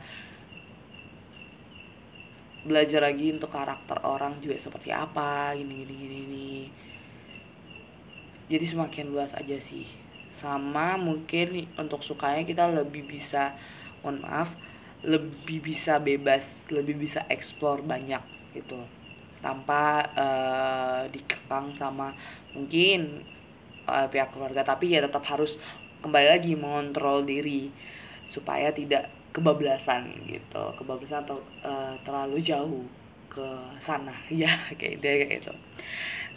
belajar 2.67 3.07
lagi 3.07 3.31
untuk 3.31 3.49
karakter 3.49 3.97
orang 4.03 4.43
juga 4.43 4.59
seperti 4.59 4.91
apa 4.91 5.55
gini 5.55 5.87
gini 5.87 5.93
gini, 5.95 6.17
gini. 6.19 6.51
jadi 8.51 8.65
semakin 8.75 9.05
luas 9.09 9.31
aja 9.33 9.57
sih 9.71 10.00
sama 10.41 10.97
mungkin 10.97 11.69
untuk 11.77 12.01
sukanya 12.01 12.43
kita 12.43 12.65
lebih 12.67 13.05
bisa 13.05 13.53
mohon 14.01 14.25
maaf 14.25 14.49
lebih 15.01 15.61
bisa 15.61 15.97
bebas 15.97 16.41
lebih 16.69 16.97
bisa 16.97 17.25
explore 17.29 17.81
banyak 17.81 18.21
gitu. 18.53 18.77
Tanpa 19.41 20.05
uh, 20.13 21.01
dikekang 21.09 21.73
sama 21.77 22.13
mungkin 22.53 23.25
uh, 23.89 24.05
pihak 24.09 24.33
keluarga. 24.33 24.61
Tapi 24.61 24.93
ya 24.93 25.01
tetap 25.01 25.25
harus 25.25 25.57
kembali 26.05 26.27
lagi 26.37 26.53
mengontrol 26.53 27.25
diri 27.25 27.73
supaya 28.29 28.69
tidak 28.69 29.09
kebablasan 29.33 30.13
gitu. 30.29 30.63
Kebablasan 30.77 31.25
atau 31.25 31.41
uh, 31.65 31.97
terlalu 32.05 32.37
jauh 32.45 32.85
ke 33.33 33.47
sana. 33.85 34.13
Ya 34.29 34.69
kayak 34.77 35.01
gitu 35.41 35.53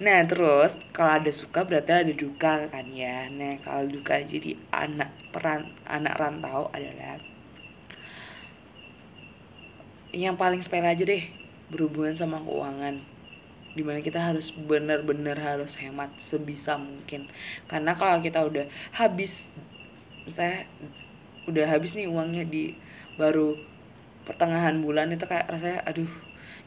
nah 0.03 0.27
terus 0.27 0.75
kalau 0.91 1.23
ada 1.23 1.31
suka 1.31 1.63
berarti 1.63 1.91
ada 1.93 2.15
duka 2.15 2.67
kan 2.67 2.87
ya. 2.91 3.31
Nah 3.31 3.63
kalau 3.63 3.87
duka 3.87 4.19
jadi 4.27 4.59
anak 4.75 5.11
peran 5.31 5.71
anak 5.87 6.15
rantau 6.19 6.67
adalah 6.75 7.23
yang 10.15 10.39
paling 10.39 10.63
sepele 10.63 10.87
aja 10.87 11.03
deh 11.03 11.27
berhubungan 11.71 12.15
sama 12.19 12.43
keuangan. 12.43 13.03
Di 13.75 13.83
mana 13.83 13.99
kita 14.03 14.23
harus 14.23 14.55
benar-benar 14.55 15.35
harus 15.39 15.75
hemat 15.79 16.11
sebisa 16.31 16.79
mungkin. 16.79 17.27
Karena 17.67 17.95
kalau 17.99 18.23
kita 18.23 18.43
udah 18.47 18.67
habis 18.95 19.35
saya 20.35 20.67
udah 21.51 21.67
habis 21.69 21.93
nih 21.93 22.09
uangnya 22.09 22.47
di 22.49 22.73
baru 23.21 23.59
pertengahan 24.25 24.81
bulan 24.81 25.13
itu 25.13 25.29
kayak 25.29 25.51
rasanya 25.53 25.85
aduh 25.85 26.09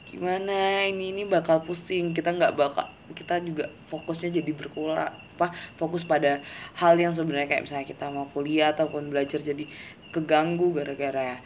gimana? 0.10 0.88
Ini 0.88 1.15
ini 1.15 1.24
bakal 1.28 1.63
pusing. 1.63 2.15
Kita 2.15 2.34
nggak 2.34 2.54
bakal 2.58 2.88
kita 3.15 3.39
juga 3.39 3.72
fokusnya 3.88 4.36
jadi 4.43 4.52
berkurang 4.52 5.15
apa 5.38 5.54
fokus 5.80 6.04
pada 6.04 6.41
hal 6.76 6.98
yang 6.98 7.13
sebenarnya 7.13 7.48
kayak 7.48 7.63
misalnya 7.70 7.88
kita 7.88 8.10
mau 8.10 8.28
kuliah 8.34 8.74
ataupun 8.74 9.13
belajar 9.13 9.39
jadi 9.39 9.63
keganggu 10.12 10.74
gara-gara 10.74 11.39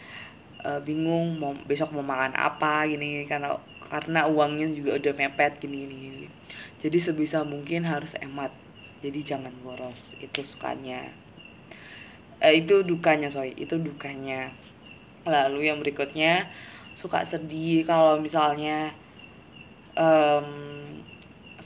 uh, 0.64 0.80
bingung 0.82 1.38
mau 1.38 1.54
besok 1.68 1.92
mau 1.94 2.02
makan 2.02 2.34
apa 2.34 2.88
gini 2.88 3.28
karena 3.28 3.60
karena 3.92 4.26
uangnya 4.32 4.72
juga 4.72 4.96
udah 4.96 5.14
mepet 5.20 5.60
gini 5.60 5.84
gini, 5.84 5.96
gini. 6.00 6.28
jadi 6.80 6.98
sebisa 7.04 7.44
mungkin 7.44 7.84
harus 7.84 8.10
hemat. 8.18 8.56
Jadi 9.02 9.26
jangan 9.26 9.52
boros. 9.66 9.98
Itu 10.22 10.46
sukanya. 10.46 11.10
Eh, 12.38 12.62
itu 12.62 12.86
dukanya 12.86 13.34
sorry. 13.34 13.58
Itu 13.58 13.82
dukanya. 13.82 14.54
Lalu 15.26 15.74
yang 15.74 15.82
berikutnya 15.82 16.50
suka 17.02 17.26
sedih 17.26 17.84
kalau 17.84 18.22
misalnya 18.22 18.94
um, 19.98 20.48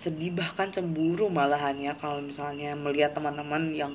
sedih 0.01 0.31
bahkan 0.33 0.71
cemburu 0.71 1.27
malahannya 1.27 1.91
kalau 1.99 2.21
misalnya 2.21 2.77
melihat 2.77 3.17
teman-teman 3.17 3.73
yang 3.73 3.93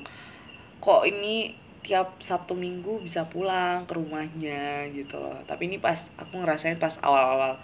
kok 0.82 1.06
ini 1.06 1.54
tiap 1.80 2.20
Sabtu 2.28 2.52
Minggu 2.52 3.00
bisa 3.00 3.24
pulang 3.30 3.88
ke 3.88 3.96
rumahnya 3.96 4.90
gitu 4.92 5.16
loh. 5.16 5.38
Tapi 5.48 5.70
ini 5.70 5.80
pas 5.80 5.96
aku 6.20 6.44
ngerasain 6.44 6.76
pas 6.76 6.92
awal-awal 7.00 7.56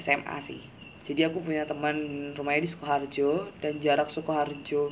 SMA 0.00 0.38
sih. 0.48 0.60
Jadi 1.04 1.28
aku 1.28 1.44
punya 1.44 1.68
teman 1.68 2.32
rumahnya 2.34 2.64
di 2.64 2.70
Sukoharjo 2.72 3.52
dan 3.60 3.78
jarak 3.78 4.08
Sukoharjo 4.10 4.90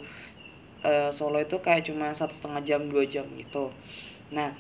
uh, 0.85 1.11
Solo 1.17 1.41
itu 1.41 1.57
kayak 1.59 1.89
cuma 1.89 2.13
satu 2.13 2.37
setengah 2.39 2.63
jam 2.63 2.81
dua 2.93 3.09
jam 3.09 3.27
gitu. 3.35 3.73
Nah 4.31 4.53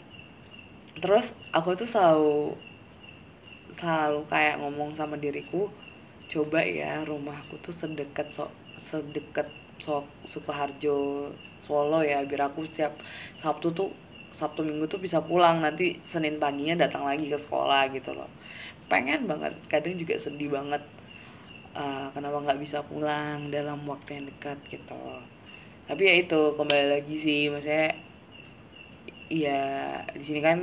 terus 0.98 1.24
aku 1.52 1.76
tuh 1.76 1.88
selalu 1.88 2.56
selalu 3.78 4.26
kayak 4.28 4.60
ngomong 4.60 4.96
sama 4.96 5.16
diriku 5.16 5.68
coba 6.32 6.64
ya 6.64 7.04
rumahku 7.04 7.60
tuh 7.60 7.76
sedekat 7.76 8.28
so 8.32 8.48
sedekat 8.88 9.48
so 9.82 10.06
Sukoharjo 10.28 11.28
Solo 11.62 12.02
ya 12.02 12.26
biar 12.26 12.50
aku 12.50 12.66
setiap 12.66 12.98
Sabtu 13.38 13.70
tuh 13.70 13.90
Sabtu 14.36 14.66
Minggu 14.66 14.90
tuh 14.90 14.98
bisa 14.98 15.22
pulang 15.22 15.62
nanti 15.62 16.02
Senin 16.10 16.42
paginya 16.42 16.86
datang 16.86 17.06
lagi 17.06 17.30
ke 17.30 17.38
sekolah 17.38 17.86
gitu 17.94 18.10
loh. 18.10 18.26
Pengen 18.90 19.30
banget 19.30 19.54
kadang 19.70 19.94
juga 19.94 20.18
sedih 20.18 20.50
banget 20.50 20.82
uh, 21.78 22.10
kenapa 22.10 22.42
nggak 22.42 22.60
bisa 22.60 22.82
pulang 22.82 23.54
dalam 23.54 23.86
waktu 23.86 24.18
yang 24.18 24.26
dekat 24.26 24.58
gitu. 24.66 25.02
Tapi 25.86 26.02
ya 26.02 26.14
itu 26.18 26.40
kembali 26.58 26.86
lagi 26.98 27.14
sih 27.22 27.40
maksudnya 27.52 27.94
ya 29.32 29.62
di 30.12 30.24
sini 30.28 30.40
kan 30.42 30.58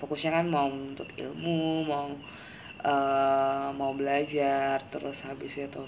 fokusnya 0.00 0.30
kan 0.32 0.46
mau 0.48 0.70
untuk 0.70 1.10
ilmu 1.18 1.84
mau 1.84 2.08
uh, 2.84 3.72
mau 3.74 3.96
belajar 3.96 4.84
terus 4.92 5.16
habis 5.24 5.50
itu 5.56 5.84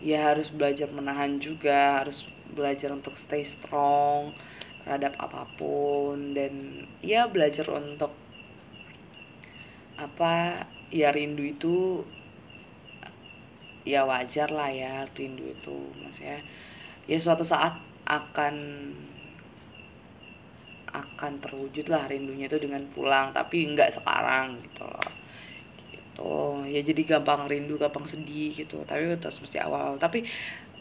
ya 0.00 0.32
harus 0.32 0.48
belajar 0.54 0.88
menahan 0.92 1.42
juga 1.42 2.04
harus 2.04 2.16
belajar 2.54 2.94
untuk 2.94 3.12
stay 3.26 3.44
strong 3.44 4.32
terhadap 4.86 5.18
apa 5.18 5.50
pun 5.58 6.36
dan 6.36 6.86
ya 7.02 7.26
belajar 7.26 7.66
untuk 7.74 8.14
apa 9.98 10.62
ya 10.94 11.10
rindu 11.10 11.42
itu 11.42 12.06
ya 13.82 14.06
wajar 14.06 14.52
lah 14.52 14.70
ya 14.70 15.08
rindu 15.16 15.42
itu 15.42 15.78
maksudnya 15.98 16.38
ya 17.10 17.18
suatu 17.18 17.42
saat 17.42 17.80
akan 18.06 18.54
akan 20.94 21.32
terwujud 21.42 21.90
lah 21.90 22.06
rindunya 22.06 22.46
itu 22.46 22.62
dengan 22.62 22.86
pulang 22.94 23.34
tapi 23.34 23.66
nggak 23.66 23.98
sekarang 23.98 24.62
gitu 24.62 24.86
loh 24.86 25.10
gitu. 26.16 26.64
ya 26.64 26.80
jadi 26.80 27.02
gampang 27.04 27.44
rindu 27.46 27.76
gampang 27.76 28.08
sedih 28.08 28.56
gitu. 28.56 28.80
Tapi 28.88 29.20
terus 29.20 29.36
mesti 29.44 29.60
awal, 29.60 30.00
tapi 30.00 30.24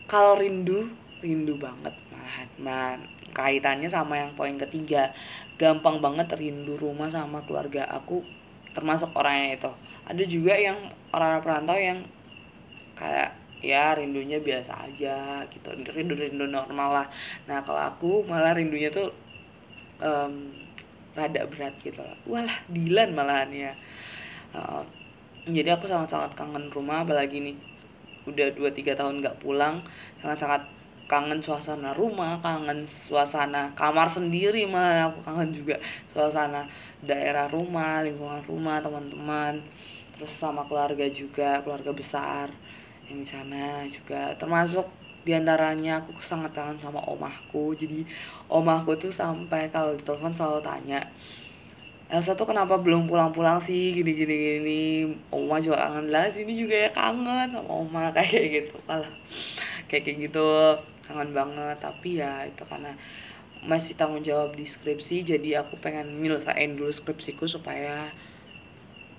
kalau 0.08 0.40
rindu 0.40 0.88
rindu 1.20 1.60
banget 1.60 1.92
malahan. 2.12 2.50
Man 2.60 3.00
kaitannya 3.36 3.92
sama 3.92 4.16
yang 4.24 4.32
poin 4.40 4.56
ketiga. 4.56 5.12
Gampang 5.60 6.00
banget 6.00 6.32
rindu 6.36 6.80
rumah 6.80 7.12
sama 7.12 7.44
keluarga 7.44 7.88
aku 7.92 8.24
termasuk 8.76 9.12
orangnya 9.16 9.60
itu. 9.60 9.72
Ada 10.08 10.24
juga 10.28 10.54
yang 10.56 10.78
orang 11.16 11.44
perantau 11.44 11.80
yang 11.80 12.00
kayak 12.96 13.36
ya 13.64 13.96
rindunya 13.96 14.40
biasa 14.40 14.72
aja 14.88 15.44
gitu. 15.52 15.68
Rindu 15.72 16.16
rindu 16.16 16.46
normal 16.48 16.90
lah. 17.04 17.08
Nah 17.48 17.64
kalau 17.64 17.82
aku 17.92 18.12
malah 18.28 18.56
rindunya 18.56 18.92
tuh 18.92 19.12
um, 20.00 20.52
rada 21.16 21.48
berat 21.48 21.76
gitu. 21.82 22.00
Lah 22.00 22.20
walah 22.28 22.58
Dilan 22.68 23.16
malahan 23.16 23.52
ya 23.52 23.74
jadi 25.46 25.78
aku 25.78 25.86
sangat-sangat 25.86 26.34
kangen 26.34 26.74
rumah 26.74 27.06
apalagi 27.06 27.38
nih 27.38 27.58
udah 28.26 28.50
2-3 28.58 28.98
tahun 28.98 29.22
nggak 29.22 29.46
pulang 29.46 29.86
sangat-sangat 30.22 30.66
kangen 31.06 31.38
suasana 31.46 31.94
rumah, 31.94 32.42
kangen 32.42 32.90
suasana 33.06 33.70
kamar 33.78 34.10
sendiri 34.18 34.66
malah 34.66 35.14
aku 35.14 35.22
kangen 35.22 35.54
juga 35.54 35.78
suasana 36.10 36.66
daerah 37.06 37.46
rumah, 37.54 38.02
lingkungan 38.02 38.42
rumah, 38.50 38.82
teman-teman, 38.82 39.62
terus 40.18 40.34
sama 40.42 40.66
keluarga 40.66 41.06
juga, 41.14 41.62
keluarga 41.62 41.94
besar 41.94 42.50
yang 43.06 43.22
di 43.22 43.28
sana 43.30 43.86
juga. 43.86 44.34
Termasuk 44.42 44.90
di 45.26 45.34
antaranya 45.34 46.06
aku 46.06 46.14
sangat 46.30 46.54
kangen 46.54 46.78
sama 46.86 47.02
omahku 47.10 47.74
jadi 47.74 48.06
omahku 48.46 48.94
tuh 49.02 49.10
sampai 49.10 49.74
kalau 49.74 49.98
ditelepon 49.98 50.38
selalu 50.38 50.62
tanya 50.62 51.02
Elsa 52.06 52.38
tuh 52.38 52.46
kenapa 52.46 52.78
belum 52.78 53.10
pulang-pulang 53.10 53.66
sih? 53.68 53.82
Gini 53.98 54.12
gini. 54.20 54.36
Gini 54.62 54.80
oma 55.34 55.58
juga 55.66 55.78
kangen. 55.90 56.06
Lah 56.14 56.30
sini 56.36 56.54
juga 56.62 56.76
ya 56.86 56.90
kangen 56.94 57.48
sama 57.56 57.72
oma. 57.82 58.02
Kayak 58.16 58.46
gitu 58.56 58.74
kalau 58.88 59.10
kayak 59.90 60.04
kayak 60.06 60.18
gitu. 60.30 60.48
Kangen 61.06 61.32
banget. 61.38 61.78
Tapi 61.82 62.10
ya 62.22 62.32
itu 62.50 62.64
karena 62.72 62.92
masih 63.72 63.94
tanggung 64.00 64.22
jawab 64.30 64.54
di 64.60 64.66
skripsi 64.70 65.26
jadi 65.32 65.50
aku 65.66 65.76
pengen 65.82 66.08
nyelesain 66.22 66.78
dulu 66.78 66.92
skripsiku 66.94 67.46
supaya 67.50 68.14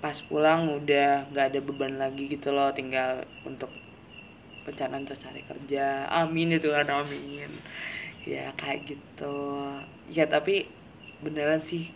pas 0.03 0.17
pulang 0.29 0.61
udah 0.77 1.27
nggak 1.33 1.45
ada 1.53 1.59
beban 1.67 1.93
lagi 2.03 2.23
gitu 2.33 2.49
loh. 2.55 2.69
Tinggal 2.71 3.25
untuk 3.49 3.69
pencarian 4.65 5.03
terus 5.07 5.21
cari 5.23 5.41
kerja. 5.43 6.07
Amin 6.11 6.55
itu 6.57 6.69
kan 6.71 6.87
amin. 6.91 7.51
Ya 8.27 8.51
kayak 8.59 8.79
gitu. 8.91 9.37
Ya 10.11 10.25
tapi 10.27 10.67
beneran 11.23 11.63
sih 11.65 11.89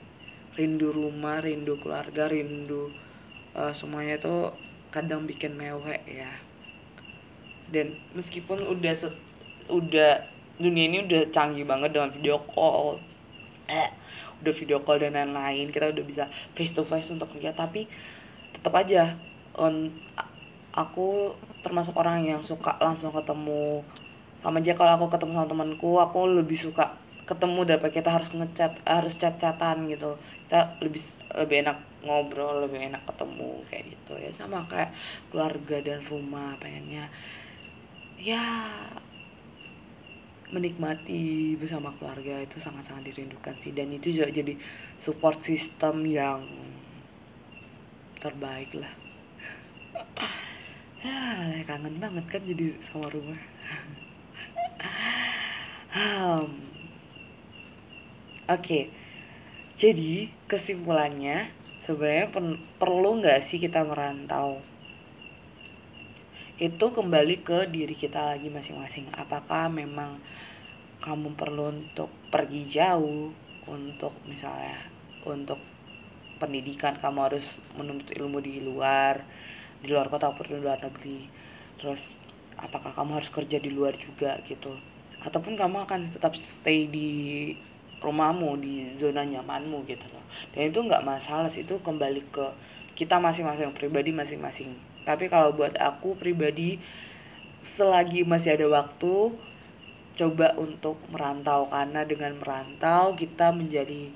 rindu 0.59 0.91
rumah 0.91 1.39
rindu 1.39 1.79
keluarga 1.79 2.27
rindu 2.27 2.91
uh, 3.55 3.71
semuanya 3.75 4.19
tuh 4.19 4.51
kadang 4.91 5.23
bikin 5.23 5.55
mewek 5.55 6.03
ya. 6.07 6.31
Dan 7.71 7.95
meskipun 8.11 8.67
udah 8.67 8.93
set, 8.99 9.15
udah 9.71 10.27
dunia 10.59 10.91
ini 10.91 11.07
udah 11.07 11.31
canggih 11.31 11.63
banget 11.63 11.95
dengan 11.95 12.11
video 12.11 12.37
call 12.51 12.99
eh 13.71 13.89
udah 14.43 14.53
video 14.53 14.83
call 14.83 14.99
dan 14.99 15.15
lain-lain 15.15 15.71
kita 15.71 15.89
udah 15.89 16.03
bisa 16.05 16.23
face 16.53 16.75
to 16.75 16.83
face 16.85 17.07
untuk 17.07 17.31
lihat 17.39 17.55
tapi 17.55 17.87
tetap 18.51 18.75
aja 18.75 19.15
on 19.55 19.89
aku 20.75 21.35
termasuk 21.63 21.95
orang 21.95 22.23
yang 22.23 22.41
suka 22.43 22.79
langsung 22.79 23.11
ketemu. 23.11 23.83
Sama 24.41 24.57
aja 24.57 24.73
kalau 24.73 24.97
aku 24.97 25.07
ketemu 25.13 25.31
sama 25.37 25.47
temanku 25.47 25.91
aku 26.01 26.19
lebih 26.25 26.57
suka 26.57 26.97
ketemu 27.29 27.63
daripada 27.63 27.93
kita 27.93 28.09
harus 28.09 28.29
ngechat 28.33 28.81
harus 28.83 29.13
chat-chatan 29.15 29.87
gitu 29.87 30.17
kita 30.51 30.83
lebih 30.83 30.99
lebih 31.31 31.63
enak 31.63 31.79
ngobrol 32.03 32.67
lebih 32.67 32.91
enak 32.91 33.07
ketemu 33.07 33.63
kayak 33.71 33.87
gitu 33.87 34.13
ya. 34.19 34.35
Sama 34.35 34.67
kayak 34.67 34.91
keluarga 35.31 35.79
dan 35.79 36.03
rumah 36.11 36.59
pengennya 36.59 37.07
ya 38.19 38.43
menikmati 40.51 41.55
bersama 41.55 41.95
keluarga 41.95 42.43
itu 42.43 42.59
sangat-sangat 42.59 43.15
dirindukan 43.15 43.55
sih. 43.63 43.71
Dan 43.71 43.95
itu 43.95 44.11
juga 44.11 44.27
jadi 44.27 44.59
support 45.07 45.39
system 45.47 46.03
yang 46.03 46.43
terbaik 48.19 48.75
lah. 48.75 48.91
Ya 50.99 51.63
kangen 51.63 51.95
banget 51.95 52.27
kan 52.27 52.43
jadi 52.43 52.75
sama 52.91 53.07
rumah. 53.07 53.39
Um, 55.91 56.55
oke. 58.47 58.63
okay. 58.63 59.00
Jadi 59.81 60.29
kesimpulannya 60.45 61.49
sebenarnya 61.89 62.29
perlu 62.77 63.17
nggak 63.17 63.49
sih 63.49 63.57
kita 63.57 63.81
merantau? 63.81 64.61
Itu 66.61 66.93
kembali 66.93 67.41
ke 67.41 67.65
diri 67.73 67.97
kita 67.97 68.37
lagi 68.37 68.45
masing-masing. 68.53 69.09
Apakah 69.17 69.73
memang 69.73 70.21
kamu 71.01 71.33
perlu 71.33 71.73
untuk 71.73 72.13
pergi 72.29 72.69
jauh 72.69 73.33
untuk 73.65 74.13
misalnya 74.29 74.85
untuk 75.25 75.57
pendidikan 76.37 77.01
kamu 77.01 77.33
harus 77.33 77.45
menuntut 77.73 78.13
ilmu 78.13 78.37
di 78.37 78.61
luar 78.61 79.25
di 79.81 79.89
luar 79.89 80.13
kota 80.13 80.29
ataupun 80.29 80.45
di 80.45 80.61
luar 80.61 80.77
negeri. 80.77 81.25
Terus 81.81 82.01
apakah 82.61 82.93
kamu 82.93 83.17
harus 83.17 83.33
kerja 83.33 83.57
di 83.57 83.73
luar 83.73 83.97
juga 83.97 84.37
gitu. 84.45 84.77
Ataupun 85.25 85.57
kamu 85.57 85.89
akan 85.89 86.13
tetap 86.13 86.37
stay 86.37 86.85
di 86.85 87.09
rumahmu 88.01 88.57
di 88.57 88.97
zona 88.97 89.21
nyamanmu 89.21 89.85
gitu 89.85 90.05
loh. 90.09 90.25
Dan 90.51 90.73
itu 90.73 90.79
nggak 90.81 91.05
masalah 91.05 91.47
sih 91.53 91.63
itu 91.63 91.77
kembali 91.79 92.21
ke 92.33 92.45
kita 92.97 93.21
masing-masing 93.21 93.71
pribadi 93.77 94.09
masing-masing. 94.11 94.73
Tapi 95.05 95.29
kalau 95.29 95.53
buat 95.53 95.77
aku 95.77 96.17
pribadi 96.17 96.81
selagi 97.77 98.25
masih 98.25 98.57
ada 98.57 98.67
waktu 98.69 99.33
coba 100.17 100.57
untuk 100.57 100.97
merantau. 101.13 101.69
Karena 101.69 102.01
dengan 102.03 102.37
merantau 102.41 103.13
kita 103.17 103.53
menjadi 103.53 104.09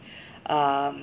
um, 0.49 0.97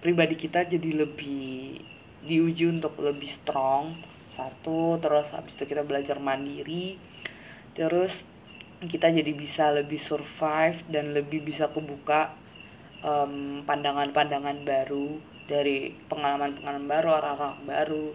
pribadi 0.00 0.36
kita 0.36 0.68
jadi 0.68 1.04
lebih 1.04 1.80
diuji 2.24 2.64
untuk 2.68 2.96
lebih 3.00 3.28
strong. 3.44 4.00
Satu 4.34 4.98
terus 4.98 5.30
habis 5.30 5.54
itu 5.56 5.64
kita 5.68 5.84
belajar 5.84 6.16
mandiri. 6.16 6.96
Terus 7.76 8.12
kita 8.88 9.10
jadi 9.10 9.32
bisa 9.34 9.70
lebih 9.74 10.00
survive 10.02 10.80
dan 10.90 11.12
lebih 11.12 11.44
bisa 11.44 11.68
kebuka 11.70 12.34
pandangan-pandangan 13.68 14.64
um, 14.64 14.66
baru 14.66 15.08
dari 15.44 15.92
pengalaman-pengalaman 16.08 16.88
baru 16.88 17.08
orang-orang 17.20 17.60
baru 17.68 18.06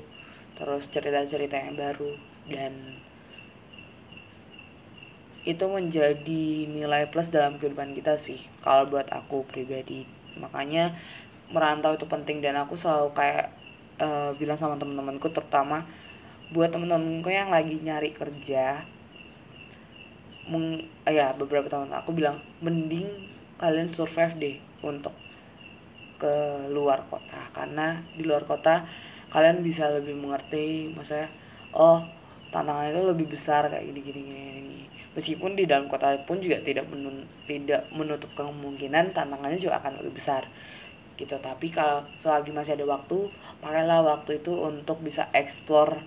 terus 0.58 0.84
cerita-cerita 0.90 1.56
yang 1.56 1.78
baru. 1.78 2.12
Dan 2.50 2.74
itu 5.46 5.66
menjadi 5.70 6.44
nilai 6.68 7.08
plus 7.14 7.30
dalam 7.30 7.62
kehidupan 7.62 7.96
kita 7.96 8.18
sih 8.18 8.42
kalau 8.66 8.90
buat 8.90 9.08
aku 9.14 9.46
pribadi. 9.46 10.04
Makanya 10.42 10.98
merantau 11.54 11.94
itu 11.94 12.06
penting 12.10 12.42
dan 12.42 12.58
aku 12.58 12.78
selalu 12.78 13.14
kayak 13.14 13.54
uh, 14.02 14.34
bilang 14.38 14.58
sama 14.58 14.78
temen-temenku 14.78 15.30
terutama 15.30 15.86
buat 16.50 16.74
temen-temenku 16.74 17.30
yang 17.30 17.54
lagi 17.54 17.78
nyari 17.78 18.10
kerja 18.14 18.84
meng, 20.50 20.90
uh, 21.06 21.14
ya 21.14 21.32
beberapa 21.38 21.70
tahun. 21.70 21.94
Aku 22.04 22.12
bilang 22.12 22.42
mending 22.60 23.30
kalian 23.62 23.94
survive 23.94 24.36
deh 24.42 24.58
untuk 24.82 25.14
ke 26.20 26.34
luar 26.74 27.06
kota. 27.08 27.54
Karena 27.54 28.02
di 28.18 28.26
luar 28.26 28.44
kota 28.50 28.84
kalian 29.30 29.62
bisa 29.62 29.86
lebih 29.94 30.18
mengerti 30.18 30.90
maksudnya 30.90 31.30
oh 31.78 32.02
tantangan 32.50 32.90
itu 32.90 33.02
lebih 33.06 33.30
besar 33.30 33.70
kayak 33.70 33.86
gini 33.86 34.00
gini 34.02 34.22
gini 34.26 34.80
meskipun 35.14 35.54
di 35.54 35.70
dalam 35.70 35.86
kota 35.86 36.18
pun 36.26 36.42
juga 36.42 36.62
tidak 36.66 36.90
menun, 36.90 37.26
tidak 37.50 37.86
menutup 37.94 38.30
kemungkinan 38.38 39.14
tantangannya 39.14 39.62
juga 39.62 39.82
akan 39.82 40.02
lebih 40.02 40.22
besar 40.22 40.46
gitu. 41.20 41.36
Tapi 41.38 41.68
kalau 41.74 42.08
selagi 42.24 42.56
masih 42.56 42.80
ada 42.80 42.86
waktu 42.88 43.30
pakailah 43.60 44.00
waktu 44.06 44.40
itu 44.40 44.54
untuk 44.56 45.04
bisa 45.04 45.28
explore 45.36 46.00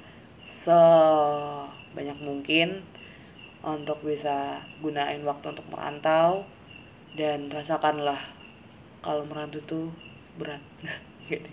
sebanyak 0.64 2.18
mungkin 2.22 2.86
untuk 3.62 4.02
bisa 4.02 4.58
gunain 4.82 5.22
waktu 5.22 5.54
untuk 5.54 5.66
merantau. 5.70 6.42
Dan 7.14 7.52
rasakanlah 7.52 8.18
kalau 9.02 9.22
merantau 9.26 9.62
itu 9.62 9.80
berat. 10.36 10.62
Gitu. 11.30 11.46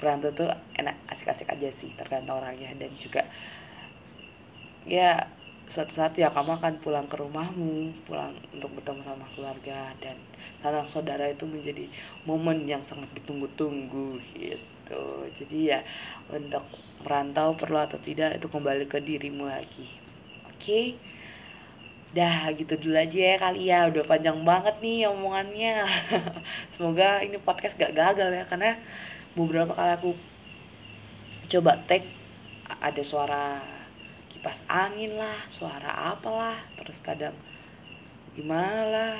Perantau 0.00 0.32
tuh 0.32 0.48
enak 0.80 0.96
asik-asik 1.12 1.48
aja 1.48 1.68
sih 1.76 1.92
tergantung 1.96 2.40
orangnya. 2.40 2.72
Dan 2.76 2.92
juga 2.96 3.24
ya 4.88 5.28
suatu 5.72 5.96
saat 5.96 6.12
ya 6.16 6.28
kamu 6.28 6.60
akan 6.60 6.74
pulang 6.84 7.08
ke 7.08 7.16
rumahmu 7.16 8.04
pulang 8.04 8.36
untuk 8.56 8.72
bertemu 8.80 9.00
sama 9.04 9.26
keluarga. 9.36 9.92
Dan 10.00 10.16
sanak 10.64 10.88
saudara 10.88 11.28
itu 11.28 11.44
menjadi 11.44 11.84
momen 12.24 12.64
yang 12.64 12.80
sangat 12.88 13.12
ditunggu-tunggu 13.12 14.20
gitu. 14.32 15.04
Jadi 15.36 15.58
ya 15.68 15.84
untuk 16.32 16.64
merantau 17.04 17.52
perlu 17.52 17.84
atau 17.84 18.00
tidak 18.00 18.40
itu 18.40 18.48
kembali 18.48 18.88
ke 18.88 19.04
dirimu 19.04 19.44
lagi. 19.44 19.84
Oke? 20.48 20.56
okay? 20.56 20.86
Dah 22.14 22.54
gitu 22.54 22.78
dulu 22.78 22.96
aja 22.96 23.18
ya 23.34 23.36
kali 23.42 23.60
ya. 23.68 23.90
Udah 23.90 24.06
panjang 24.06 24.38
banget 24.46 24.78
nih 24.80 25.10
omongannya. 25.10 25.74
Semoga 26.78 27.20
ini 27.26 27.36
podcast 27.42 27.74
gak 27.76 27.92
gagal 27.92 28.30
ya 28.30 28.44
karena 28.46 28.78
beberapa 29.34 29.74
kali 29.74 29.90
aku 29.98 30.10
coba 31.50 31.82
take 31.90 32.08
ada 32.80 33.02
suara 33.04 33.60
kipas 34.32 34.62
angin 34.70 35.18
lah 35.18 35.44
suara 35.58 36.14
apalah. 36.14 36.62
Terus 36.78 36.98
kadang 37.02 37.34
gimana 38.38 38.80
lah 38.88 39.14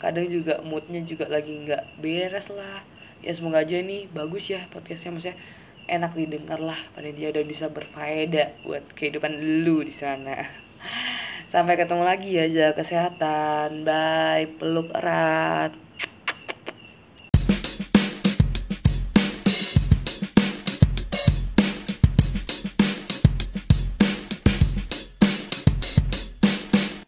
kadang 0.00 0.28
juga 0.32 0.60
moodnya 0.64 1.04
juga 1.04 1.28
lagi 1.28 1.52
nggak 1.52 2.00
beres 2.00 2.48
lah. 2.48 2.80
Ya 3.20 3.36
semoga 3.36 3.60
aja 3.60 3.76
nih 3.76 4.08
bagus 4.10 4.48
ya 4.48 4.64
podcastnya. 4.72 5.12
Maksudnya 5.12 5.38
enak 5.88 6.12
didengar 6.12 6.60
lah 6.60 6.76
pada 6.92 7.08
dia 7.08 7.32
udah 7.32 7.44
bisa 7.48 7.66
berfaedah 7.72 8.60
buat 8.62 8.84
kehidupan 8.92 9.64
lu 9.64 9.80
di 9.80 9.96
sana 9.96 10.36
sampai 11.48 11.74
ketemu 11.80 12.04
lagi 12.04 12.30
ya 12.36 12.44
jaga 12.48 12.84
kesehatan. 12.84 13.84
Bye 13.84 14.56
peluk 14.60 14.92
erat 14.92 15.72